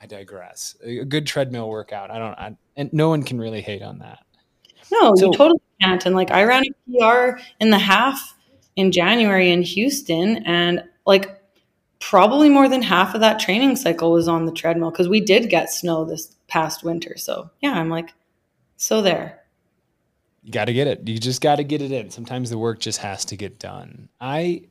[0.00, 0.76] I digress.
[0.82, 2.10] A good treadmill workout.
[2.10, 4.20] I don't, I, and no one can really hate on that.
[4.92, 6.04] No, so, you totally can't.
[6.06, 8.36] And like I ran a PR in the half
[8.76, 11.40] in January in Houston, and like
[12.00, 15.50] probably more than half of that training cycle was on the treadmill because we did
[15.50, 17.16] get snow this past winter.
[17.16, 18.14] So yeah, I'm like,
[18.76, 19.39] so there
[20.42, 21.06] you got to get it.
[21.06, 22.10] You just got to get it in.
[22.10, 24.08] Sometimes the work just has to get done.
[24.20, 24.64] I,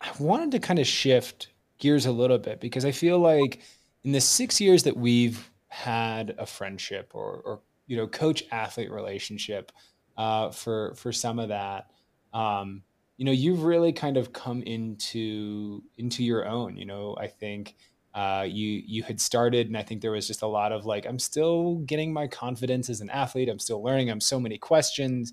[0.00, 3.60] I wanted to kind of shift gears a little bit because I feel like
[4.04, 8.90] in the six years that we've had a friendship or, or you know, coach athlete
[8.90, 9.72] relationship,
[10.16, 11.90] uh, for for some of that,
[12.34, 12.82] um,
[13.16, 16.76] you know, you've really kind of come into into your own.
[16.76, 17.76] You know, I think
[18.14, 21.06] uh, you you had started, and I think there was just a lot of like,
[21.06, 23.48] I'm still getting my confidence as an athlete.
[23.48, 24.10] I'm still learning.
[24.10, 25.32] I'm so many questions,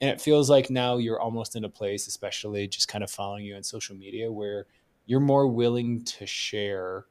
[0.00, 3.44] and it feels like now you're almost in a place, especially just kind of following
[3.44, 4.66] you on social media, where
[5.06, 7.04] you're more willing to share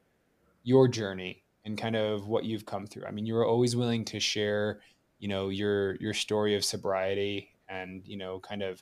[0.63, 3.05] your journey and kind of what you've come through.
[3.05, 4.81] I mean, you were always willing to share,
[5.19, 8.81] you know, your your story of sobriety and you know, kind of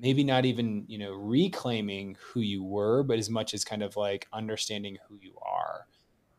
[0.00, 3.96] maybe not even you know reclaiming who you were but as much as kind of
[3.96, 5.51] like understanding who you are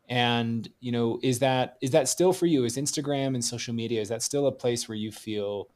[0.08, 2.64] and you know is that is that still for you?
[2.64, 5.68] Is instagram and social media is that still a place where you feel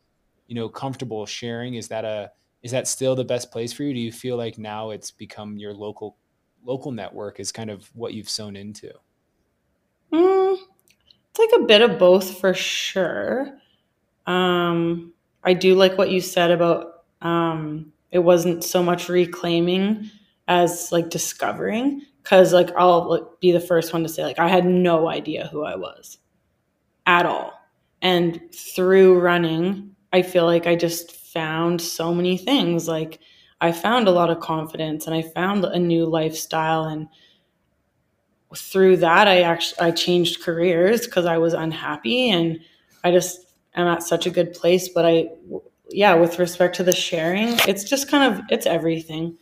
[0.47, 1.75] you know comfortable sharing?
[1.75, 2.31] Is that a
[2.63, 3.95] is that still the best place for you?
[3.95, 6.17] Do you feel like now it's become your local
[6.65, 8.93] local network is kind of what you've sewn into?
[10.13, 10.57] Mm,
[11.31, 13.59] it's like a bit of both for sure.
[14.27, 15.13] Um
[15.45, 20.11] i do like what you said about um, it wasn't so much reclaiming
[20.47, 24.67] as like discovering because like i'll be the first one to say like i had
[24.67, 26.19] no idea who i was
[27.07, 27.55] at all.
[28.03, 32.87] And through running i feel like i just found so many things.
[32.87, 33.21] Like
[33.61, 36.85] i found a lot of confidence and i found a new lifestyle.
[36.85, 37.09] And
[38.55, 42.59] through that i actually i changed careers because i was unhappy and
[43.05, 44.89] i just am at such a good place.
[44.89, 45.29] But i
[45.91, 49.39] yeah, with respect to the sharing, it's just kind of it's everything.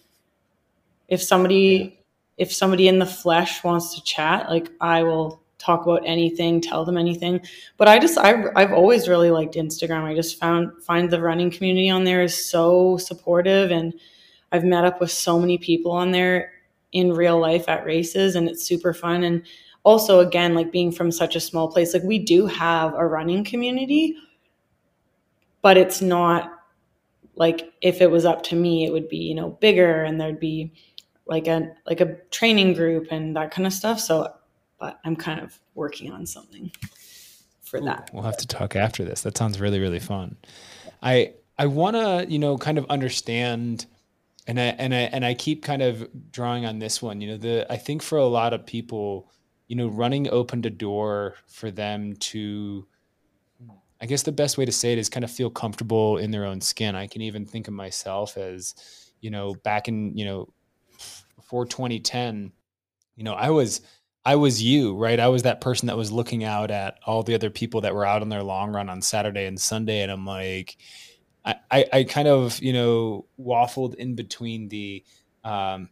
[1.09, 1.97] If somebody
[2.37, 6.85] if somebody in the flesh wants to chat, like I will talk about anything, tell
[6.85, 7.41] them anything.
[7.77, 10.05] But I just I've I've always really liked Instagram.
[10.05, 13.95] I just found find the running community on there is so supportive and
[14.53, 16.53] I've met up with so many people on there
[16.93, 19.43] in real life at races and it's super fun and
[19.83, 23.45] also again like being from such a small place like we do have a running
[23.45, 24.17] community
[25.63, 26.53] but it's not
[27.35, 30.41] like if it was up to me it would be you know bigger and there'd
[30.41, 30.73] be
[31.27, 34.33] like a like a training group and that kind of stuff so
[34.79, 36.71] but i'm kind of working on something
[37.67, 38.11] for that.
[38.13, 39.23] we'll have to talk after this.
[39.23, 40.37] That sounds really really fun.
[41.03, 43.87] I i want to you know kind of understand
[44.47, 47.37] and i and i and i keep kind of drawing on this one you know
[47.37, 49.31] the i think for a lot of people
[49.67, 52.87] you know running opened a door for them to
[54.01, 56.45] I guess the best way to say it is kind of feel comfortable in their
[56.45, 56.95] own skin.
[56.95, 58.75] I can even think of myself as,
[59.23, 60.53] you know, back in, you know,
[61.47, 62.51] before 2010,
[63.15, 63.81] you know, I was
[64.25, 65.21] I was you, right?
[65.21, 68.05] I was that person that was looking out at all the other people that were
[68.05, 70.03] out on their long run on Saturday and Sunday.
[70.03, 70.77] And I'm like,
[71.45, 75.05] I, I, I kind of, you know, waffled in between the
[75.45, 75.91] um,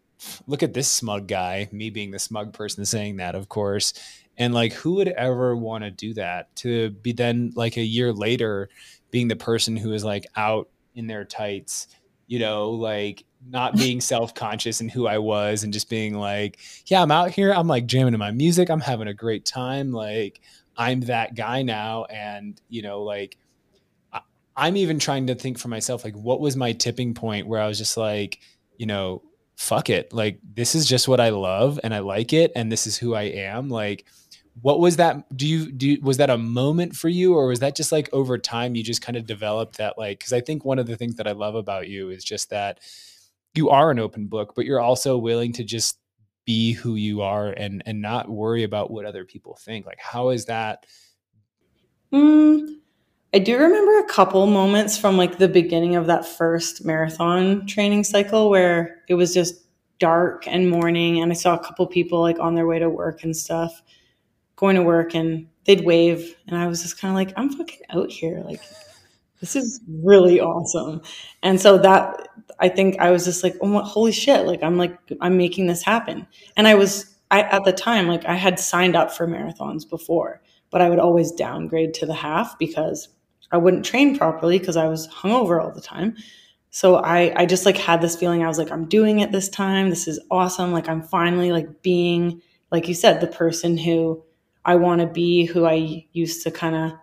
[0.48, 3.94] look at this smug guy, me being the smug person saying that, of course,
[4.36, 6.54] And like, who would ever want to do that?
[6.56, 8.68] To be then like a year later
[9.12, 11.86] being the person who is like out in their tights,
[12.26, 16.58] you know, like not being self conscious and who I was and just being like,
[16.86, 17.52] yeah, I'm out here.
[17.52, 18.70] I'm like jamming to my music.
[18.70, 19.92] I'm having a great time.
[19.92, 20.40] Like,
[20.76, 22.04] I'm that guy now.
[22.04, 23.36] And, you know, like,
[24.56, 27.66] I'm even trying to think for myself, like, what was my tipping point where I
[27.66, 28.40] was just like,
[28.76, 29.22] you know,
[29.56, 30.12] fuck it.
[30.12, 32.52] Like, this is just what I love and I like it.
[32.54, 33.68] And this is who I am.
[33.68, 34.04] Like,
[34.62, 35.36] what was that?
[35.36, 38.38] Do you, do, was that a moment for you or was that just like over
[38.38, 39.98] time you just kind of developed that?
[39.98, 42.50] Like, cause I think one of the things that I love about you is just
[42.50, 42.78] that
[43.54, 45.98] you are an open book, but you're also willing to just
[46.44, 49.86] be who you are and, and not worry about what other people think.
[49.86, 50.86] Like, how is that?
[52.12, 52.74] Mm
[53.34, 58.04] I do remember a couple moments from like the beginning of that first marathon training
[58.04, 59.64] cycle where it was just
[59.98, 63.24] dark and morning and I saw a couple people like on their way to work
[63.24, 63.82] and stuff
[64.54, 67.80] going to work and they'd wave and I was just kind of like I'm fucking
[67.90, 68.60] out here like
[69.40, 71.02] this is really awesome.
[71.42, 72.28] And so that
[72.60, 74.46] I think I was just like, oh, holy shit!
[74.46, 76.26] Like I'm like I'm making this happen.
[76.56, 80.40] And I was I at the time like I had signed up for marathons before,
[80.70, 83.08] but I would always downgrade to the half because
[83.50, 86.16] I wouldn't train properly because I was hungover all the time.
[86.70, 89.48] So I, I just like had this feeling I was like, I'm doing it this
[89.48, 89.90] time.
[89.90, 90.72] This is awesome.
[90.72, 94.24] Like I'm finally like being, like you said, the person who
[94.64, 96.98] I want to be, who I used to kind of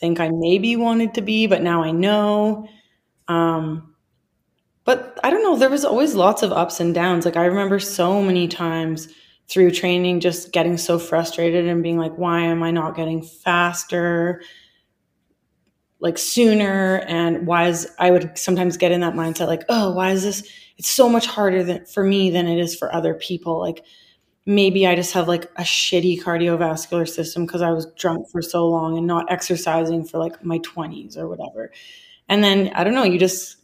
[0.00, 2.68] think I maybe wanted to be, but now I know.
[3.28, 3.94] Um,
[4.84, 5.56] but I don't know.
[5.56, 7.24] There was always lots of ups and downs.
[7.24, 9.08] Like I remember so many times
[9.48, 14.42] through training, just getting so frustrated and being like, why am I not getting faster?
[16.00, 20.10] like sooner and why is i would sometimes get in that mindset like oh why
[20.10, 23.58] is this it's so much harder than, for me than it is for other people
[23.58, 23.82] like
[24.46, 28.68] maybe i just have like a shitty cardiovascular system because i was drunk for so
[28.68, 31.72] long and not exercising for like my 20s or whatever.
[32.28, 33.56] And then i don't know you just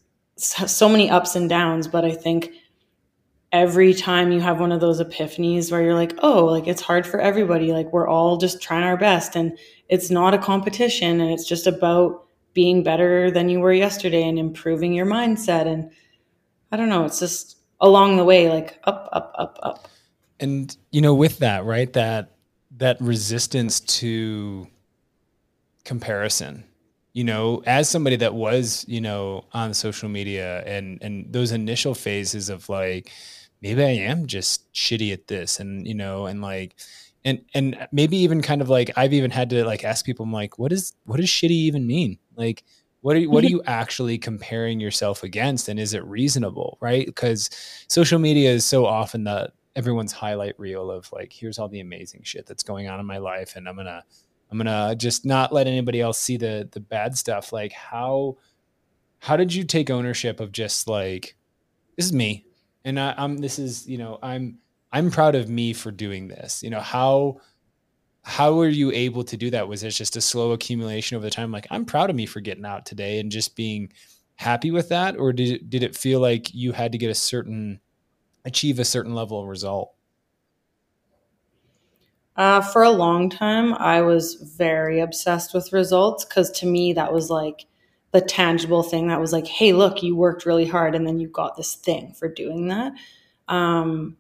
[0.57, 2.51] have so many ups and downs but i think
[3.53, 7.07] every time you have one of those epiphanies where you're like oh like it's hard
[7.07, 9.57] for everybody like we're all just trying our best and
[9.89, 14.39] it's not a competition and it's just about being better than you were yesterday and
[14.39, 15.91] improving your mindset and
[16.73, 19.89] i don't know it's just along the way like up up up up
[20.43, 22.37] and you know with that right that
[22.77, 24.67] that resistance to
[25.85, 26.65] comparison
[27.13, 31.95] you know as somebody that was you know on social media and and those initial
[31.95, 33.11] phases of like
[33.61, 36.75] maybe i am just shitty at this and you know and like
[37.25, 40.33] and and maybe even kind of like I've even had to like ask people I'm
[40.33, 42.19] like what is what does shitty even mean?
[42.37, 42.65] Like
[43.01, 43.57] what are you, what are mm-hmm.
[43.57, 46.79] you actually comparing yourself against and is it reasonable?
[46.81, 47.07] Right?
[47.07, 47.51] Because
[47.89, 52.23] social media is so often the everyone's highlight reel of like here's all the amazing
[52.23, 54.05] shit that's going on in my life and I'm gonna
[54.51, 58.37] I'm gonna just not let anybody else see the the bad stuff like how
[59.19, 61.37] how did you take ownership of just like
[61.97, 62.45] this is me
[62.85, 64.59] and I, I'm this is you know I'm
[64.93, 66.63] I'm proud of me for doing this.
[66.63, 67.41] You know, how
[68.25, 69.67] how were you able to do that?
[69.67, 71.51] Was it just a slow accumulation over the time?
[71.51, 73.93] Like, I'm proud of me for getting out today and just being
[74.37, 77.15] happy with that, or did it, did it feel like you had to get a
[77.15, 77.81] certain
[78.45, 79.93] achieve a certain level of result?
[82.37, 87.13] Uh, for a long time, I was very obsessed with results because to me, that
[87.13, 87.67] was like
[88.13, 91.29] the tangible thing that was like, hey, look, you worked really hard and then you
[91.29, 92.93] got this thing for doing that.
[93.49, 94.17] Um,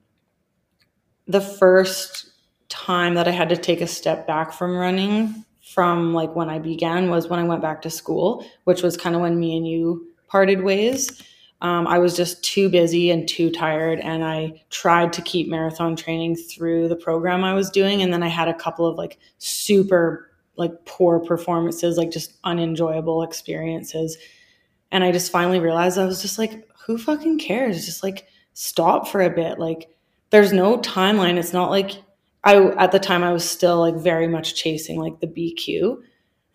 [1.27, 2.31] the first
[2.68, 6.59] time that I had to take a step back from running from like when I
[6.59, 9.66] began was when I went back to school, which was kind of when me and
[9.66, 11.23] you parted ways.
[11.63, 15.95] Um, I was just too busy and too tired, and I tried to keep marathon
[15.95, 18.03] training through the program I was doing.
[18.03, 23.23] And then I had a couple of like super like poor performances, like just unenjoyable
[23.23, 24.19] experiences.
[24.91, 27.87] And I just finally realized I was just like, who fucking cares?
[27.87, 29.59] Just like stop for a bit.
[29.59, 29.89] Like
[30.31, 31.37] there's no timeline.
[31.37, 31.93] It's not like
[32.43, 35.97] I at the time I was still like very much chasing like the BQ.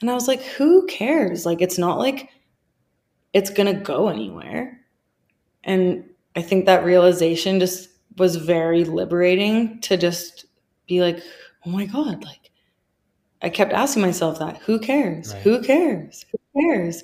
[0.02, 1.46] And I was like, who cares?
[1.46, 2.30] Like it's not like
[3.34, 4.77] it's going to go anywhere.
[5.68, 6.06] And
[6.36, 10.46] I think that realization just was very liberating to just
[10.88, 11.22] be like,
[11.66, 12.52] oh my God, like
[13.42, 15.34] I kept asking myself that who cares?
[15.34, 15.44] Right.
[15.44, 16.26] Who cares?
[16.32, 17.04] Who cares?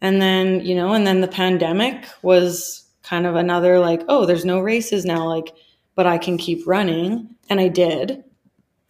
[0.00, 4.44] And then, you know, and then the pandemic was kind of another like, oh, there's
[4.44, 5.26] no races now.
[5.26, 5.54] Like,
[5.94, 7.34] but I can keep running.
[7.48, 8.22] And I did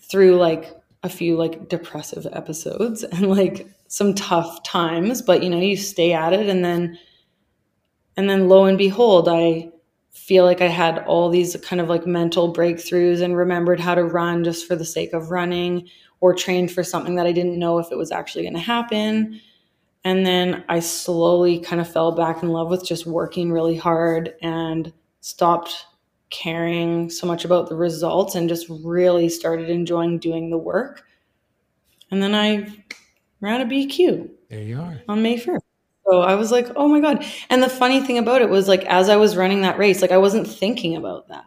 [0.00, 5.60] through like a few like depressive episodes and like some tough times, but you know,
[5.60, 6.98] you stay at it and then
[8.16, 9.70] and then lo and behold, I
[10.10, 14.04] feel like I had all these kind of like mental breakthroughs and remembered how to
[14.04, 15.88] run just for the sake of running
[16.20, 19.40] or trained for something that I didn't know if it was actually going to happen.
[20.04, 24.34] And then I slowly kind of fell back in love with just working really hard
[24.40, 25.86] and stopped
[26.30, 31.04] caring so much about the results and just really started enjoying doing the work.
[32.10, 32.72] And then I
[33.40, 34.30] ran a BQ.
[34.48, 35.02] There you are.
[35.08, 35.58] On May 1st.
[36.08, 37.24] So I was like, oh my God.
[37.50, 40.12] And the funny thing about it was like, as I was running that race, like
[40.12, 41.46] I wasn't thinking about that.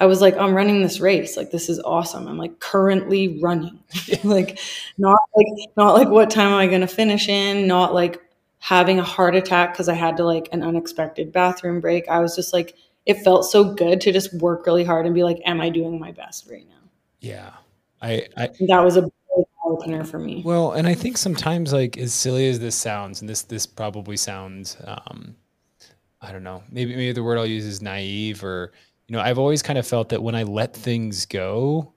[0.00, 1.36] I was like, I'm running this race.
[1.36, 2.28] Like, this is awesome.
[2.28, 3.80] I'm like currently running.
[4.24, 4.58] like,
[4.96, 7.66] not like, not like what time am I going to finish in?
[7.66, 8.20] Not like
[8.60, 12.08] having a heart attack because I had to like an unexpected bathroom break.
[12.08, 12.76] I was just like,
[13.06, 15.98] it felt so good to just work really hard and be like, am I doing
[15.98, 16.74] my best right now?
[17.20, 17.50] Yeah.
[18.00, 19.10] I, I that was a
[19.68, 20.42] opener for me.
[20.44, 24.16] Well, and I think sometimes like as silly as this sounds, and this this probably
[24.16, 25.36] sounds um
[26.20, 28.72] I don't know, maybe maybe the word I'll use is naive or
[29.06, 31.92] you know, I've always kind of felt that when I let things go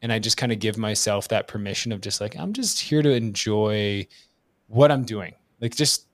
[0.00, 3.02] and I just kind of give myself that permission of just like, I'm just here
[3.02, 4.06] to enjoy
[4.68, 5.34] what I'm doing.
[5.60, 6.06] Like just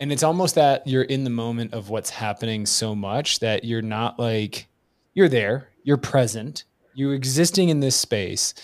[0.00, 3.82] and it's almost that you're in the moment of what's happening so much that you're
[3.82, 4.66] not like
[5.12, 6.64] you're there, you're present,
[6.94, 8.54] you're existing in this space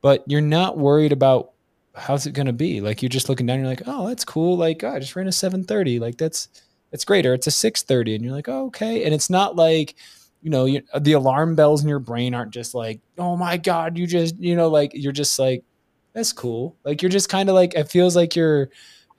[0.00, 1.52] but you're not worried about
[1.98, 2.80] how's it going to be.
[2.80, 4.56] Like you're just looking down, you're like, oh, that's cool.
[4.56, 5.98] Like oh, I just ran a 730.
[5.98, 6.48] Like that's
[6.90, 7.26] that's great.
[7.26, 9.04] Or it's a 630, and you're like, oh, okay.
[9.04, 9.94] And it's not like
[10.40, 13.98] you know you, the alarm bells in your brain aren't just like, oh my god,
[13.98, 15.64] you just you know like you're just like
[16.12, 16.76] that's cool.
[16.84, 18.70] Like you're just kind of like it feels like you're.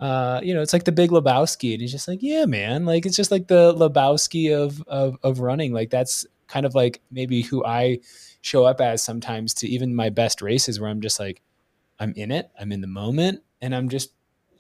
[0.02, 3.06] Uh, you know, it's like the big Lebowski, and he's just like, yeah, man, like
[3.06, 5.74] it's just like the Lebowski of of of running.
[5.74, 8.00] Like that's kind of like maybe who I
[8.42, 11.42] show up as sometimes to even my best races where I'm just like,
[12.00, 14.12] I'm in it, I'm in the moment, and I'm just,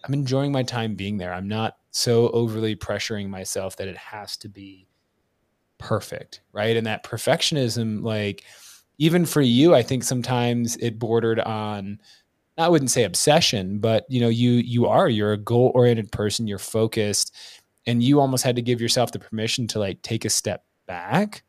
[0.04, 1.34] I'm enjoying my time being there.
[1.34, 4.88] I'm not so overly pressuring myself that it has to be
[5.78, 6.76] perfect, right?
[6.76, 8.44] And that perfectionism, like,
[8.98, 12.00] even for you, I think sometimes it bordered on,
[12.58, 16.48] I wouldn't say obsession, but you know, you you are you're a goal oriented person.
[16.48, 17.34] You're focused,
[17.88, 21.44] and you almost had to give yourself the permission to like take a step back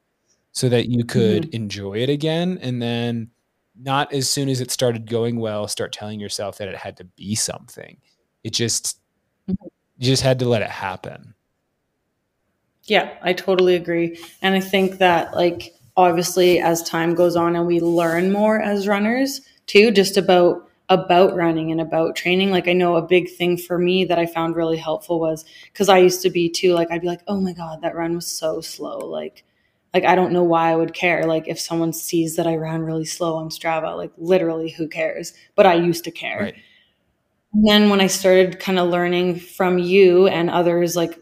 [0.52, 1.56] so that you could mm-hmm.
[1.56, 3.30] enjoy it again and then
[3.78, 7.04] not as soon as it started going well start telling yourself that it had to
[7.04, 7.96] be something
[8.44, 8.98] it just
[9.48, 9.66] mm-hmm.
[9.98, 11.34] you just had to let it happen
[12.84, 17.66] yeah i totally agree and i think that like obviously as time goes on and
[17.66, 22.72] we learn more as runners too just about about running and about training like i
[22.72, 26.20] know a big thing for me that i found really helpful was because i used
[26.22, 28.98] to be too like i'd be like oh my god that run was so slow
[28.98, 29.44] like
[29.92, 31.24] like I don't know why I would care.
[31.24, 35.32] Like if someone sees that I ran really slow on Strava, like literally who cares?
[35.54, 36.40] But I used to care.
[36.40, 36.54] Right.
[37.52, 41.18] And then when I started kind of learning from you and others, like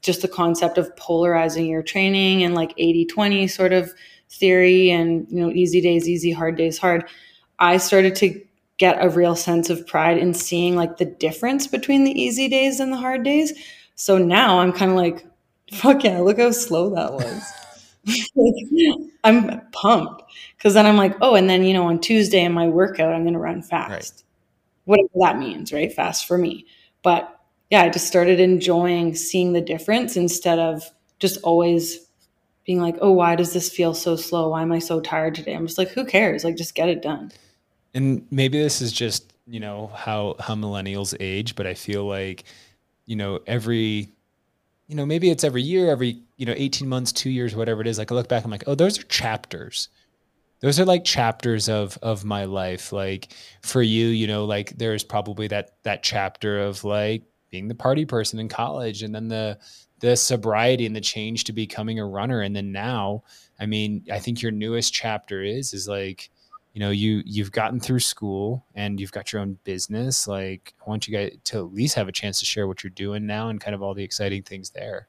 [0.00, 3.92] just the concept of polarizing your training and like 80 20 sort of
[4.30, 7.08] theory and, you know, easy days, easy, hard days, hard,
[7.58, 8.42] I started to
[8.78, 12.80] get a real sense of pride in seeing like the difference between the easy days
[12.80, 13.52] and the hard days.
[13.94, 15.24] So now I'm kind of like,
[15.72, 17.42] fuck yeah, look how slow that was.
[19.24, 20.22] I'm pumped
[20.56, 23.22] because then I'm like, oh, and then you know on Tuesday in my workout I'm
[23.22, 24.22] going to run fast, right.
[24.84, 25.92] whatever that means, right?
[25.92, 26.66] Fast for me,
[27.02, 27.40] but
[27.70, 30.82] yeah, I just started enjoying seeing the difference instead of
[31.18, 32.06] just always
[32.64, 34.50] being like, oh, why does this feel so slow?
[34.50, 35.54] Why am I so tired today?
[35.54, 36.44] I'm just like, who cares?
[36.44, 37.32] Like, just get it done.
[37.94, 42.44] And maybe this is just you know how how millennials age, but I feel like
[43.06, 44.12] you know every
[44.92, 47.86] you know, maybe it's every year, every, you know, 18 months, two years, whatever it
[47.86, 47.96] is.
[47.96, 49.88] Like I look back, I'm like, oh, those are chapters.
[50.60, 52.92] Those are like chapters of of my life.
[52.92, 53.32] Like
[53.62, 58.04] for you, you know, like there's probably that that chapter of like being the party
[58.04, 59.58] person in college and then the
[60.00, 62.42] the sobriety and the change to becoming a runner.
[62.42, 63.22] And then now,
[63.58, 66.28] I mean, I think your newest chapter is is like
[66.72, 70.88] you know you you've gotten through school and you've got your own business like i
[70.88, 73.48] want you guys to at least have a chance to share what you're doing now
[73.48, 75.08] and kind of all the exciting things there.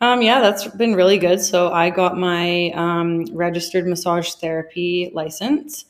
[0.00, 1.40] Um, yeah that's been really good.
[1.40, 5.86] So i got my um, registered massage therapy license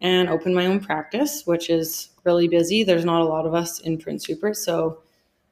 [0.00, 2.84] and opened my own practice which is really busy.
[2.84, 5.02] There's not a lot of us in prince rupert so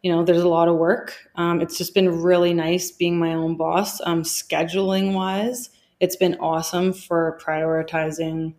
[0.03, 1.17] you know there's a lot of work.
[1.35, 4.01] Um, it's just been really nice being my own boss.
[4.03, 5.71] Um, scheduling wise
[6.01, 8.55] it's been awesome for prioritizing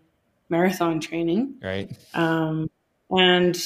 [0.49, 1.55] marathon training.
[1.61, 1.95] Right.
[2.13, 2.69] Um,
[3.09, 3.57] and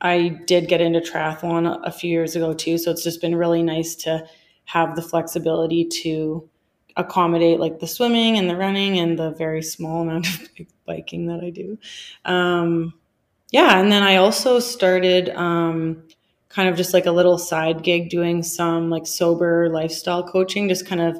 [0.00, 2.78] I did get into triathlon a few years ago too.
[2.78, 4.26] So it's just been really nice to
[4.66, 6.48] have the flexibility to
[6.96, 10.48] accommodate like the swimming and the running and the very small amount of
[10.86, 11.78] biking that I do.
[12.24, 12.94] Um,
[13.50, 13.80] yeah.
[13.80, 16.02] And then I also started um,
[16.48, 20.86] kind of just like a little side gig doing some like sober lifestyle coaching, just
[20.86, 21.18] kind of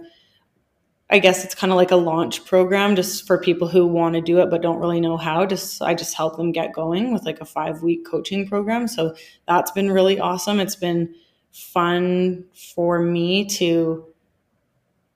[1.10, 4.20] I guess it's kind of like a launch program just for people who want to
[4.20, 5.46] do it but don't really know how.
[5.46, 8.86] Just I just help them get going with like a 5-week coaching program.
[8.88, 9.14] So
[9.46, 10.60] that's been really awesome.
[10.60, 11.14] It's been
[11.50, 12.44] fun
[12.74, 14.06] for me to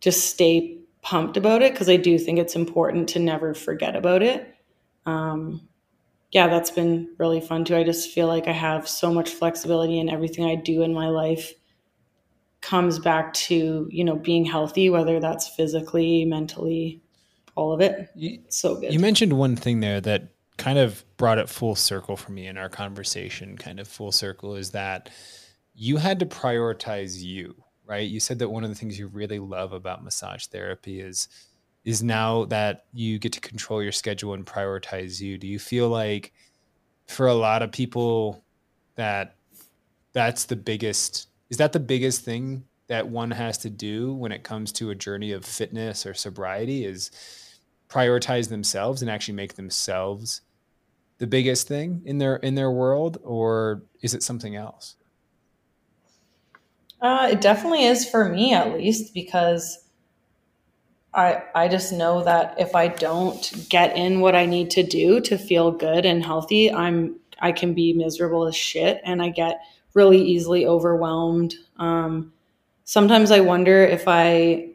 [0.00, 4.22] just stay pumped about it because I do think it's important to never forget about
[4.22, 4.54] it.
[5.04, 5.68] Um,
[6.30, 7.76] yeah, that's been really fun too.
[7.76, 11.08] I just feel like I have so much flexibility in everything I do in my
[11.08, 11.52] life
[12.62, 17.02] comes back to, you know, being healthy, whether that's physically, mentally,
[17.54, 18.08] all of it.
[18.14, 18.92] You, so good.
[18.92, 22.56] You mentioned one thing there that kind of brought it full circle for me in
[22.56, 25.10] our conversation, kind of full circle is that
[25.74, 27.54] you had to prioritize you,
[27.84, 28.08] right?
[28.08, 31.28] You said that one of the things you really love about massage therapy is
[31.84, 35.36] is now that you get to control your schedule and prioritize you.
[35.36, 36.32] Do you feel like
[37.08, 38.44] for a lot of people
[38.94, 39.34] that
[40.12, 44.42] that's the biggest is that the biggest thing that one has to do when it
[44.42, 47.10] comes to a journey of fitness or sobriety is
[47.90, 50.40] prioritize themselves and actually make themselves
[51.18, 54.96] the biggest thing in their in their world or is it something else?
[57.02, 59.84] Uh, it definitely is for me at least because
[61.12, 65.20] I I just know that if I don't get in what I need to do
[65.20, 69.60] to feel good and healthy, I'm I can be miserable as shit and I get
[69.94, 71.54] really easily overwhelmed.
[71.78, 72.32] Um,
[72.84, 74.68] sometimes I wonder if I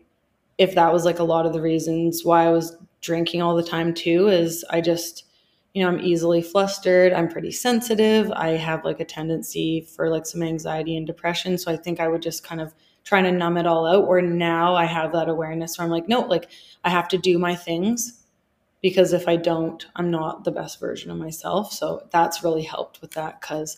[0.57, 3.63] if that was like a lot of the reasons why I was drinking all the
[3.63, 5.25] time too is I just
[5.73, 10.25] you know I'm easily flustered, I'm pretty sensitive, I have like a tendency for like
[10.25, 13.57] some anxiety and depression, so I think I would just kind of trying to numb
[13.57, 16.49] it all out where now I have that awareness where I'm like no, like
[16.83, 18.23] I have to do my things
[18.81, 21.71] because if I don't, I'm not the best version of myself.
[21.73, 23.77] So that's really helped with that cuz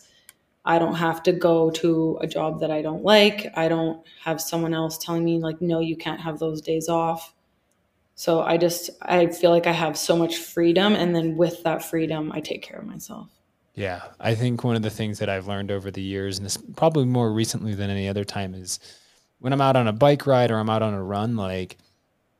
[0.64, 3.46] I don't have to go to a job that I don't like.
[3.56, 7.34] I don't have someone else telling me, like, no, you can't have those days off.
[8.14, 10.94] So I just, I feel like I have so much freedom.
[10.94, 13.28] And then with that freedom, I take care of myself.
[13.74, 14.02] Yeah.
[14.20, 17.32] I think one of the things that I've learned over the years, and probably more
[17.32, 18.78] recently than any other time, is
[19.38, 21.78] when I'm out on a bike ride or I'm out on a run, like,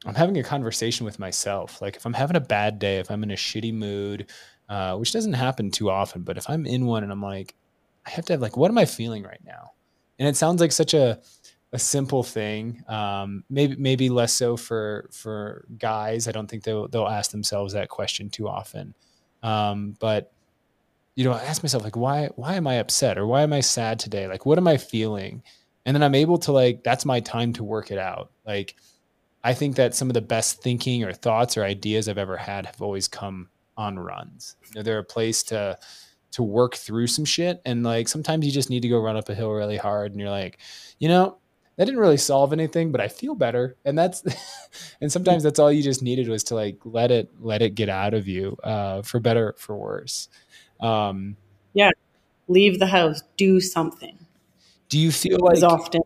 [0.04, 1.80] I'm having a conversation with myself.
[1.80, 4.26] Like, if I'm having a bad day, if I'm in a shitty mood,
[4.68, 7.54] uh, which doesn't happen too often, but if I'm in one and I'm like,
[8.06, 9.72] I have to have like, what am I feeling right now?
[10.18, 11.20] And it sounds like such a
[11.72, 12.82] a simple thing.
[12.88, 16.26] Um, maybe maybe less so for for guys.
[16.26, 18.94] I don't think they'll they'll ask themselves that question too often.
[19.42, 20.32] Um, but
[21.14, 23.60] you know, I ask myself like, why why am I upset or why am I
[23.60, 24.26] sad today?
[24.26, 25.42] Like, what am I feeling?
[25.86, 28.30] And then I'm able to like, that's my time to work it out.
[28.46, 28.76] Like,
[29.42, 32.66] I think that some of the best thinking or thoughts or ideas I've ever had
[32.66, 34.56] have always come on runs.
[34.68, 35.78] You know, they're a place to
[36.32, 37.60] to work through some shit.
[37.64, 40.20] And like sometimes you just need to go run up a hill really hard and
[40.20, 40.58] you're like,
[40.98, 41.38] you know,
[41.76, 43.76] that didn't really solve anything, but I feel better.
[43.84, 44.22] And that's
[45.00, 47.88] and sometimes that's all you just needed was to like let it let it get
[47.88, 50.28] out of you, uh, for better for worse.
[50.80, 51.36] Um
[51.72, 51.90] yeah.
[52.48, 54.18] Leave the house, do something.
[54.88, 56.02] Do you feel like often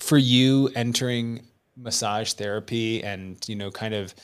[0.00, 1.46] for you entering
[1.76, 4.14] massage therapy and, you know, kind of,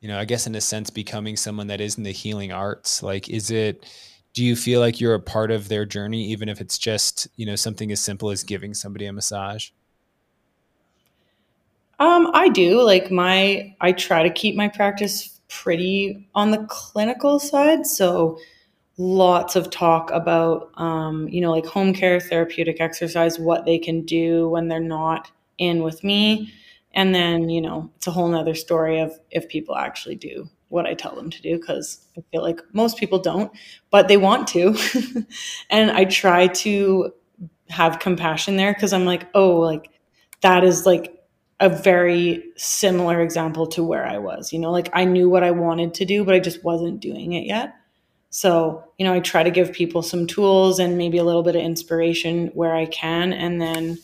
[0.00, 3.02] you know, I guess in a sense becoming someone that is in the healing arts,
[3.02, 3.86] like is it
[4.32, 7.46] do you feel like you're a part of their journey even if it's just you
[7.46, 9.70] know something as simple as giving somebody a massage?
[11.98, 12.82] Um, i do.
[12.82, 17.86] Like my i try to keep my practice pretty on the clinical side.
[17.86, 18.38] So
[18.96, 24.04] lots of talk about um, you know like home care therapeutic exercise what they can
[24.04, 26.52] do when they're not in with me.
[26.92, 30.86] And then you know it's a whole nother story of if people actually do what
[30.86, 33.52] I tell them to do because I feel like most people don't,
[33.90, 34.76] but they want to.
[35.70, 37.12] and I try to
[37.68, 39.90] have compassion there because I'm like, oh, like
[40.40, 41.16] that is like
[41.60, 44.52] a very similar example to where I was.
[44.52, 47.32] You know, like I knew what I wanted to do, but I just wasn't doing
[47.32, 47.74] it yet.
[48.30, 51.56] So, you know, I try to give people some tools and maybe a little bit
[51.56, 53.32] of inspiration where I can.
[53.32, 53.98] And then,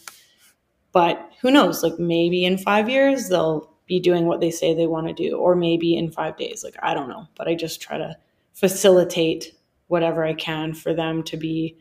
[0.93, 4.87] but who knows, like maybe in five years, they'll be doing what they say they
[4.87, 6.64] want to do, or maybe in five days.
[6.64, 8.16] Like, I don't know, but I just try to
[8.53, 9.55] facilitate
[9.89, 11.76] whatever I can for them to be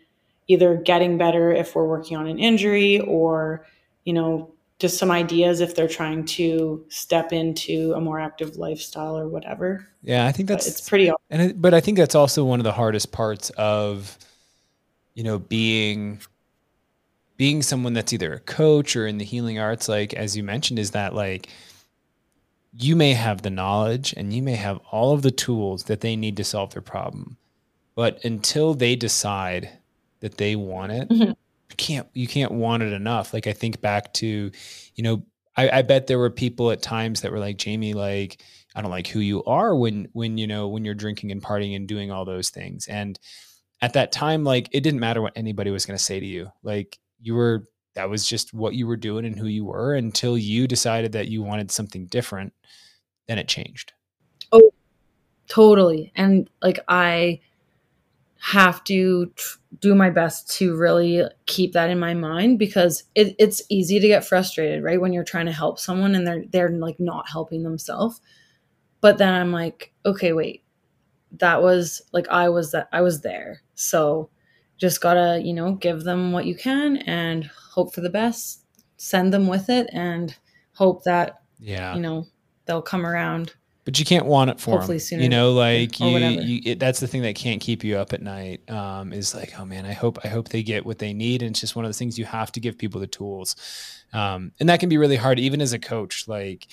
[0.47, 3.65] either getting better if we're working on an injury or,
[4.03, 9.17] you know, just some ideas if they're trying to step into a more active lifestyle
[9.17, 9.87] or whatever.
[10.03, 11.11] Yeah, I think that's but it's pretty.
[11.29, 14.17] And it, but I think that's also one of the hardest parts of,
[15.13, 16.19] you know, being
[17.37, 19.87] being someone that's either a coach or in the healing arts.
[19.87, 21.49] Like as you mentioned, is that like
[22.77, 26.15] you may have the knowledge and you may have all of the tools that they
[26.15, 27.37] need to solve their problem.
[27.95, 29.69] But until they decide
[30.19, 31.31] that they want it, mm-hmm.
[31.77, 33.33] can't you can't want it enough.
[33.33, 34.51] Like I think back to,
[34.95, 35.23] you know,
[35.55, 38.41] I, I bet there were people at times that were like, Jamie, like,
[38.75, 41.75] I don't like who you are when when you know when you're drinking and partying
[41.77, 42.87] and doing all those things.
[42.87, 43.17] And
[43.81, 46.49] at that time, like it didn't matter what anybody was going to say to you.
[46.61, 47.65] Like you were
[47.95, 51.29] that was just what you were doing and who you were until you decided that
[51.29, 52.53] you wanted something different.
[53.27, 53.93] Then it changed.
[54.51, 54.71] Oh,
[55.47, 56.11] totally.
[56.15, 57.39] And like I
[58.39, 63.35] have to tr- do my best to really keep that in my mind because it,
[63.39, 65.01] it's easy to get frustrated, right?
[65.01, 68.21] When you're trying to help someone and they're they're like not helping themselves.
[69.01, 70.63] But then I'm like, okay, wait,
[71.39, 73.61] that was like I was that I was there.
[73.73, 74.29] So
[74.77, 78.61] just gotta, you know, give them what you can and hope for the best.
[78.97, 80.35] Send them with it and
[80.73, 82.25] hope that yeah, you know,
[82.65, 83.53] they'll come around
[83.85, 85.05] but you can't want it for Hopefully them.
[85.05, 88.13] sooner You know, like you, you it, that's the thing that can't keep you up
[88.13, 88.67] at night.
[88.69, 91.51] Um, is like, oh man, I hope I hope they get what they need, and
[91.51, 93.55] it's just one of the things you have to give people the tools,
[94.11, 96.27] um, and that can be really hard, even as a coach.
[96.27, 96.65] Like,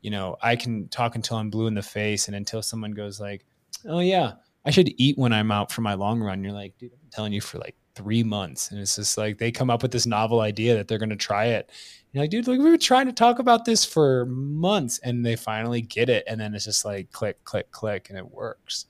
[0.00, 3.20] you know, I can talk until I'm blue in the face, and until someone goes
[3.20, 3.44] like,
[3.86, 4.34] oh yeah,
[4.64, 6.44] I should eat when I'm out for my long run.
[6.44, 9.52] You're like, dude, I'm telling you for like three months, and it's just like they
[9.52, 11.70] come up with this novel idea that they're going to try it.
[12.12, 15.36] You're like, dude, like we were trying to talk about this for months, and they
[15.36, 18.86] finally get it, and then it's just like click, click, click, and it works.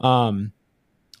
[0.00, 0.52] Um,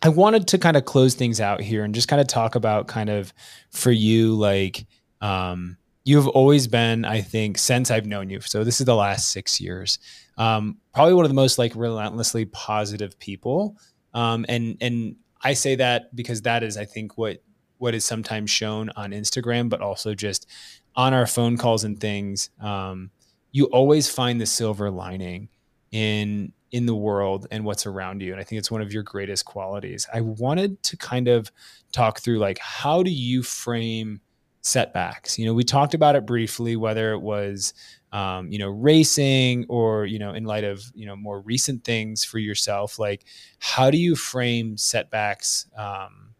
[0.02, 2.86] I wanted to kind of close things out here and just kind of talk about
[2.86, 3.34] kind of
[3.70, 4.86] for you, like,
[5.20, 8.40] um, you've always been, I think, since I've known you.
[8.40, 9.98] So this is the last six years.
[10.38, 13.76] Um, probably one of the most like relentlessly positive people.
[14.14, 17.42] Um, and and I say that because that is, I think, what
[17.78, 20.48] what is sometimes shown on Instagram, but also just
[20.96, 22.50] on our phone calls and things.
[22.60, 23.10] Um,
[23.52, 25.48] you always find the silver lining
[25.92, 29.02] in in the world and what's around you and i think it's one of your
[29.02, 31.50] greatest qualities i wanted to kind of
[31.92, 34.20] talk through like how do you frame
[34.60, 37.72] setbacks you know we talked about it briefly whether it was
[38.12, 42.24] um, you know racing or you know in light of you know more recent things
[42.24, 43.24] for yourself like
[43.58, 46.34] how do you frame setbacks um,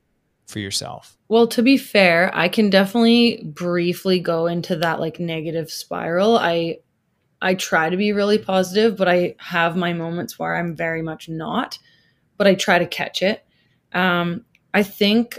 [0.46, 5.70] for yourself Well, to be fair, I can definitely briefly go into that like negative
[5.70, 6.38] spiral.
[6.38, 6.78] I
[7.40, 11.28] I try to be really positive, but I have my moments where I'm very much
[11.28, 11.78] not,
[12.36, 13.44] but I try to catch it.
[13.92, 14.44] Um,
[14.74, 15.38] I think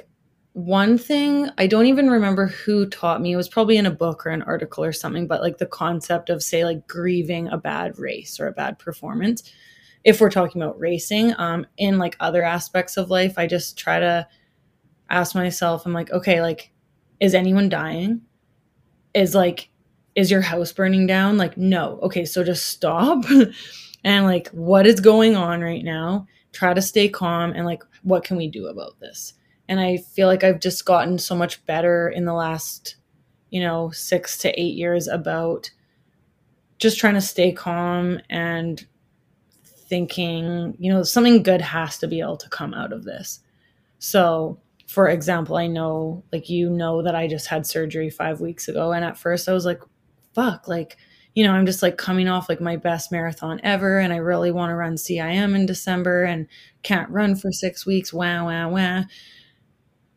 [0.66, 3.32] one thing I don't even remember who taught me.
[3.32, 6.30] It was probably in a book or an article or something, but like the concept
[6.30, 9.50] of say like grieving a bad race or a bad performance.
[10.04, 14.00] If we're talking about racing, um, in like other aspects of life, I just try
[14.00, 14.28] to
[15.10, 16.72] ask myself, I'm like, okay, like,
[17.22, 18.22] is anyone dying?
[19.14, 19.70] Is like,
[20.16, 21.38] is your house burning down?
[21.38, 22.00] Like, no.
[22.02, 23.24] Okay, so just stop.
[24.04, 26.28] and like, what is going on right now?
[26.52, 29.36] Try to stay calm and like, what can we do about this?
[29.70, 32.98] And I feel like I've just gotten so much better in the last,
[33.52, 35.72] you know, six to eight years about
[36.78, 38.86] just trying to stay calm and
[39.66, 43.40] thinking, you know, something good has to be able to come out of this.
[44.00, 48.68] So, for example, I know, like, you know, that I just had surgery five weeks
[48.68, 48.92] ago.
[48.94, 49.82] And at first I was like,
[50.34, 50.98] fuck, like,
[51.36, 54.00] you know, I'm just like coming off like my best marathon ever.
[54.00, 56.48] And I really want to run CIM in December and
[56.84, 58.14] can't run for six weeks.
[58.14, 59.04] Wow, wow, wah.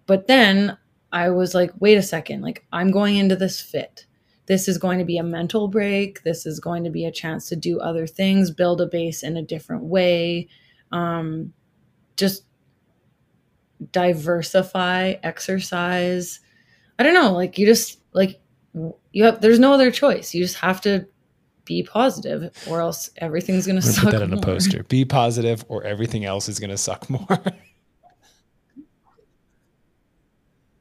[0.06, 0.76] But then
[1.12, 4.06] I was like, wait a second, like, I'm going into this fit.
[4.46, 6.22] This is going to be a mental break.
[6.24, 9.36] This is going to be a chance to do other things, build a base in
[9.36, 10.48] a different way.
[10.90, 11.52] Um,
[12.16, 12.44] just
[13.90, 16.40] diversify exercise
[16.98, 18.40] i don't know like you just like
[19.10, 21.04] you have there's no other choice you just have to
[21.64, 25.64] be positive or else everything's gonna I'm suck put that on a poster be positive
[25.68, 27.26] or everything else is going to suck more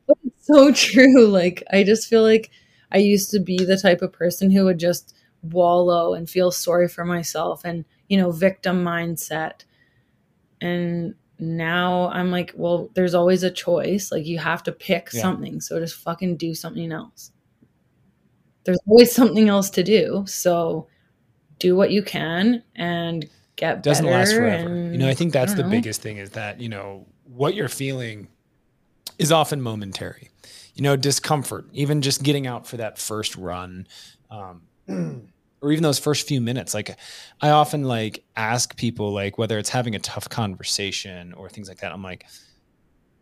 [0.08, 2.52] But it's so true like i just feel like
[2.92, 6.88] i used to be the type of person who would just wallow and feel sorry
[6.88, 9.64] for myself and you know victim mindset
[10.62, 15.22] and now i'm like well there's always a choice like you have to pick Yeah.
[15.22, 17.32] something so just fucking do something else
[18.64, 20.88] there's always something else to do so
[21.58, 24.68] do what you can and get It doesn't better last forever.
[24.70, 25.70] and- you know, I think that's I the know.
[25.70, 28.28] biggest thing is that, you know, what you're feeling
[29.18, 30.30] is often momentary.
[30.74, 33.88] You know, discomfort, even just getting out for that first run,
[34.30, 34.62] um,
[35.62, 36.74] or even those first few minutes.
[36.74, 36.96] Like,
[37.42, 41.80] I often like ask people, like, whether it's having a tough conversation or things like
[41.80, 41.92] that.
[41.92, 42.26] I'm like,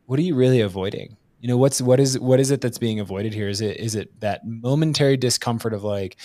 [0.06, 1.18] what are you really avoiding?
[1.42, 3.48] You know, what's what is what is it that's being avoided here?
[3.48, 6.18] Is it is it that momentary discomfort of like,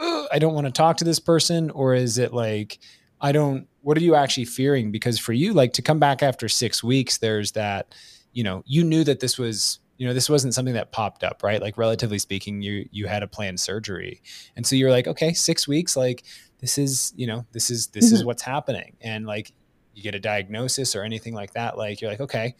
[0.00, 2.78] "Ugh, I don't want to talk to this person, or is it like
[3.20, 4.90] I don't, what are you actually fearing?
[4.90, 7.94] Because for you, like to come back after six weeks, there's that,
[8.32, 11.42] you know, you knew that this was you know, this wasn't something that popped up,
[11.42, 11.60] right?
[11.60, 14.22] Like relatively speaking, you you had a planned surgery.
[14.56, 16.24] And so you're like, okay, 6 weeks like
[16.58, 18.14] this is, you know, this is this mm-hmm.
[18.14, 18.96] is what's happening.
[19.02, 19.52] And like
[19.94, 22.54] you get a diagnosis or anything like that, like you're like, okay,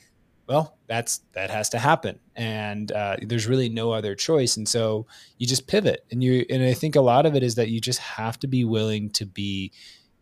[0.51, 4.57] well, that's that has to happen, and uh, there's really no other choice.
[4.57, 5.07] And so
[5.39, 7.81] you just pivot, and you and I think a lot of it is that you
[7.81, 9.71] just have to be willing to be,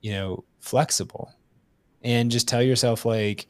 [0.03, 1.32] you know, flexible,
[2.03, 3.46] and just tell yourself like,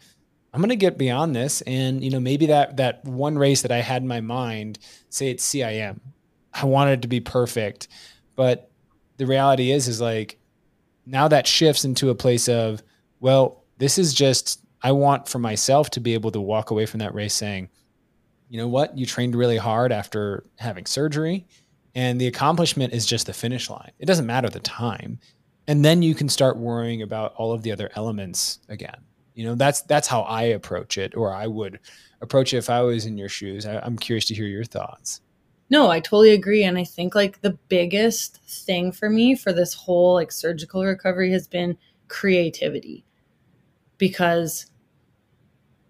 [0.53, 3.73] I'm going to get beyond this, and you know, maybe that that one race that
[3.73, 4.79] I had in my mind,
[5.11, 6.01] say it's CIM,
[6.53, 7.89] I wanted to be perfect,
[8.35, 8.71] but
[9.19, 10.39] the reality is, is like
[11.05, 12.83] now that shifts into a place of,
[13.21, 17.01] well, this is just I want for myself to be able to walk away from
[17.01, 17.69] that race saying,
[18.49, 21.47] you know what, you trained really hard after having surgery,
[21.95, 23.93] and the accomplishment is just the finish line.
[23.99, 25.19] It doesn't matter the time.
[25.67, 29.05] And then you can start worrying about all of the other elements again.
[29.39, 31.79] You know, that's that's how I approach it, or I would
[32.21, 33.67] approach it if I was in your shoes.
[33.67, 35.21] I, I'm curious to hear your thoughts.
[35.71, 36.65] No, I totally agree.
[36.65, 41.31] And I think like the biggest thing for me for this whole like surgical recovery
[41.31, 41.79] has been
[42.09, 43.05] creativity
[43.97, 44.67] because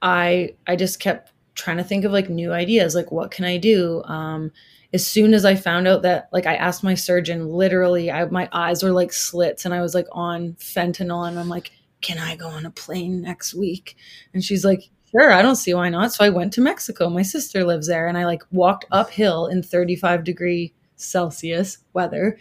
[0.03, 3.57] I I just kept trying to think of like new ideas like what can I
[3.57, 4.53] do um
[4.92, 8.49] as soon as I found out that like I asked my surgeon literally I my
[8.53, 12.36] eyes were like slits and I was like on fentanyl and I'm like can I
[12.36, 13.96] go on a plane next week
[14.32, 17.22] and she's like sure I don't see why not so I went to Mexico my
[17.22, 22.38] sister lives there and I like walked uphill in 35 degree Celsius weather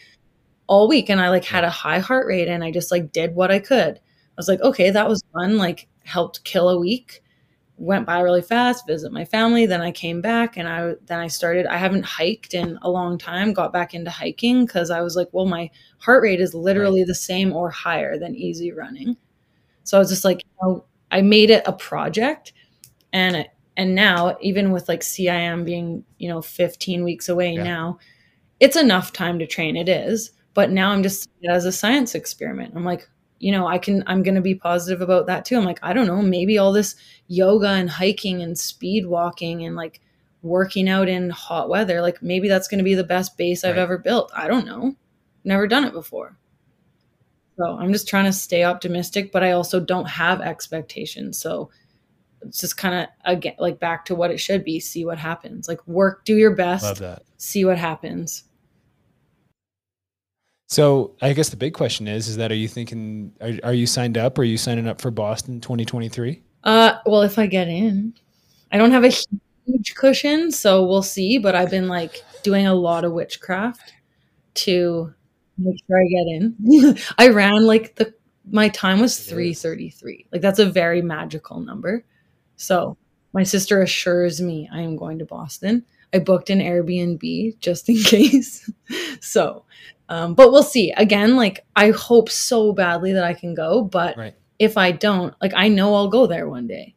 [0.67, 3.35] all week and I like had a high heart rate and I just like did
[3.35, 3.99] what I could
[4.37, 5.57] I was like, okay, that was fun.
[5.57, 7.23] Like helped kill a week.
[7.79, 9.65] Went by really fast, visit my family.
[9.65, 11.65] Then I came back and I then I started.
[11.67, 13.53] I haven't hiked in a long time.
[13.53, 17.07] Got back into hiking because I was like, well, my heart rate is literally right.
[17.07, 19.17] the same or higher than easy running.
[19.87, 22.51] So I was just like, you know, I made it a project,
[23.13, 27.63] and and now even with like CIM being you know 15 weeks away yeah.
[27.63, 27.99] now,
[28.59, 29.77] it's enough time to train.
[29.77, 32.73] It is, but now I'm just as a science experiment.
[32.75, 33.07] I'm like,
[33.39, 35.55] you know, I can, I'm going to be positive about that too.
[35.55, 36.95] I'm like, I don't know, maybe all this
[37.27, 40.01] yoga and hiking and speed walking and like
[40.41, 43.77] working out in hot weather, like maybe that's going to be the best base I've
[43.77, 44.31] ever built.
[44.35, 44.95] I don't know.
[45.43, 46.37] Never done it before.
[47.57, 51.39] So I'm just trying to stay optimistic, but I also don't have expectations.
[51.39, 51.69] So
[52.41, 55.67] it's just kind of again like back to what it should be see what happens
[55.67, 57.01] like work do your best
[57.37, 58.43] see what happens
[60.67, 63.31] so I guess the big question is: is that are you thinking?
[63.39, 64.37] Are, are you signed up?
[64.37, 66.41] Are you signing up for Boston 2023?
[66.63, 68.13] Uh, well, if I get in,
[68.71, 69.13] I don't have a
[69.65, 71.37] huge cushion, so we'll see.
[71.37, 73.93] But I've been like doing a lot of witchcraft
[74.55, 75.13] to
[75.57, 76.97] make sure I get in.
[77.17, 78.13] I ran like the
[78.49, 80.27] my time was 333.
[80.31, 82.05] Like that's a very magical number.
[82.55, 82.97] So
[83.33, 85.85] my sister assures me I am going to Boston.
[86.13, 88.69] I booked an Airbnb just in case.
[89.19, 89.65] so
[90.09, 90.91] um, but we'll see.
[90.91, 94.35] Again, like I hope so badly that I can go, but right.
[94.59, 96.95] if I don't, like I know I'll go there one day.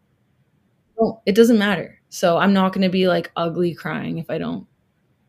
[0.96, 2.00] Well, it doesn't matter.
[2.08, 4.66] So I'm not going to be like ugly crying if I don't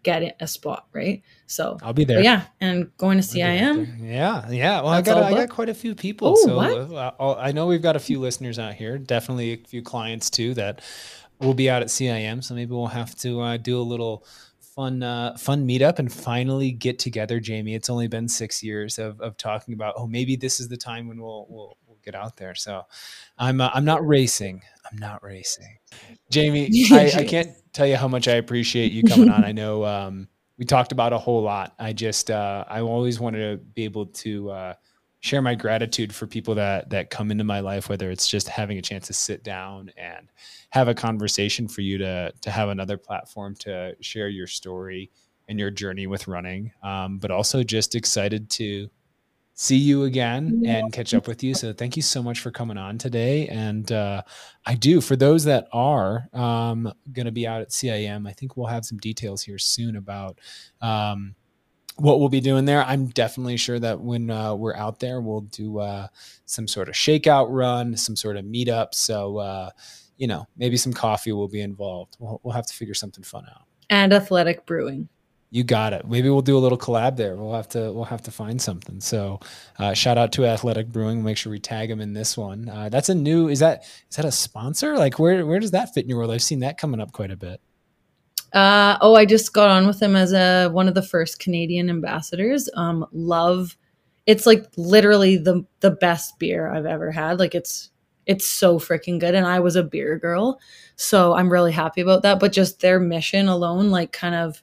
[0.04, 1.22] get it a spot, right?
[1.48, 2.22] So I'll be there.
[2.22, 4.00] Yeah, and going to CIM.
[4.02, 4.82] Yeah, yeah.
[4.82, 6.36] Well, I got I got quite a few people.
[6.38, 8.98] Oh, so uh, I know we've got a few listeners out here.
[8.98, 10.82] Definitely a few clients too that
[11.40, 12.44] will be out at CIM.
[12.44, 14.26] So maybe we'll have to uh, do a little
[14.60, 17.76] fun uh, fun meetup and finally get together, Jamie.
[17.76, 21.08] It's only been six years of, of talking about oh maybe this is the time
[21.08, 22.56] when we'll we'll, we'll get out there.
[22.56, 22.84] So
[23.38, 24.62] I'm uh, I'm not racing.
[24.90, 25.78] I'm not racing.
[26.30, 29.44] Jamie, I, I, can't tell you how much I appreciate you coming on.
[29.44, 31.74] I know um, we talked about a whole lot.
[31.80, 34.74] I just uh, I always wanted to be able to uh,
[35.20, 38.78] share my gratitude for people that that come into my life, whether it's just having
[38.78, 40.28] a chance to sit down and
[40.72, 45.10] have a conversation for you to to have another platform to share your story
[45.48, 48.90] and your journey with running, um, but also just excited to
[49.62, 51.54] see you again and catch up with you.
[51.54, 53.48] So thank you so much for coming on today.
[53.48, 54.24] And uh,
[54.66, 58.28] I do for those that are um, going to be out at CIM.
[58.28, 60.40] I think we'll have some details here soon about.
[60.82, 61.36] Um,
[61.98, 62.84] what we'll be doing there.
[62.84, 66.08] I'm definitely sure that when uh, we're out there, we'll do uh,
[66.46, 68.96] some sort of shakeout run, some sort of meetup.
[68.96, 69.70] So, uh,
[70.18, 72.18] you know, maybe some coffee will be involved.
[72.18, 73.66] We'll, we'll have to figure something fun out.
[73.92, 75.10] And athletic brewing.
[75.54, 76.08] You got it.
[76.08, 77.36] Maybe we'll do a little collab there.
[77.36, 79.02] We'll have to we'll have to find something.
[79.02, 79.42] So,
[79.78, 81.24] uh, shout out to Athletic Brewing.
[81.24, 82.70] Make sure we tag them in this one.
[82.70, 83.50] Uh, that's a new.
[83.50, 84.98] Is that is that a sponsor?
[84.98, 86.32] Like where where does that fit in your world?
[86.32, 87.60] I've seen that coming up quite a bit.
[88.54, 91.90] Uh, oh, I just got on with them as a one of the first Canadian
[91.90, 92.70] ambassadors.
[92.76, 93.76] Um, love,
[94.26, 97.40] it's like literally the the best beer I've ever had.
[97.40, 97.92] Like it's
[98.26, 99.36] it's so freaking good.
[99.36, 100.62] And I was a beer girl.
[100.96, 102.40] So I'm really happy about that.
[102.40, 104.62] But just their mission alone, like kind of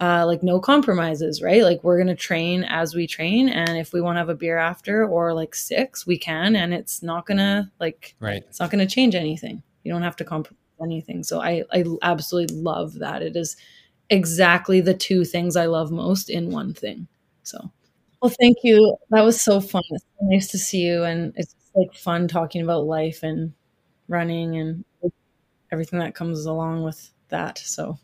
[0.00, 1.62] uh, like no compromises, right?
[1.62, 4.58] Like we're gonna train as we train, and if we want to have a beer
[4.58, 8.42] after or like six, we can, and it's not gonna like right.
[8.48, 9.62] It's not gonna change anything.
[9.84, 11.22] You don't have to compromise anything.
[11.22, 13.22] So I I absolutely love that.
[13.22, 13.56] It is
[14.10, 17.08] exactly the two things I love most in one thing.
[17.44, 17.70] So,
[18.22, 18.96] well, thank you.
[19.10, 19.82] That was so fun.
[19.90, 23.52] It's so nice to see you, and it's like fun talking about life and
[24.08, 24.84] running and
[25.72, 27.58] everything that comes along with that.
[27.58, 27.98] So.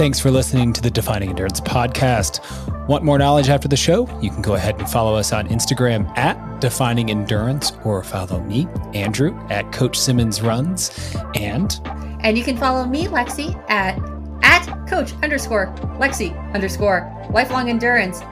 [0.00, 2.40] Thanks for listening to the Defining Endurance podcast.
[2.88, 4.08] Want more knowledge after the show?
[4.22, 8.66] You can go ahead and follow us on Instagram at Defining Endurance or follow me,
[8.94, 11.14] Andrew, at Coach Simmons Runs.
[11.34, 11.78] And
[12.22, 13.98] and you can follow me, Lexi, at
[14.42, 15.66] at Coach underscore
[15.98, 18.22] Lexi underscore Lifelong Endurance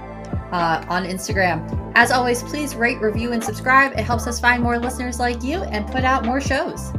[0.52, 1.92] uh, on Instagram.
[1.94, 3.92] As always, please rate, review, and subscribe.
[3.92, 6.92] It helps us find more listeners like you and put out more shows.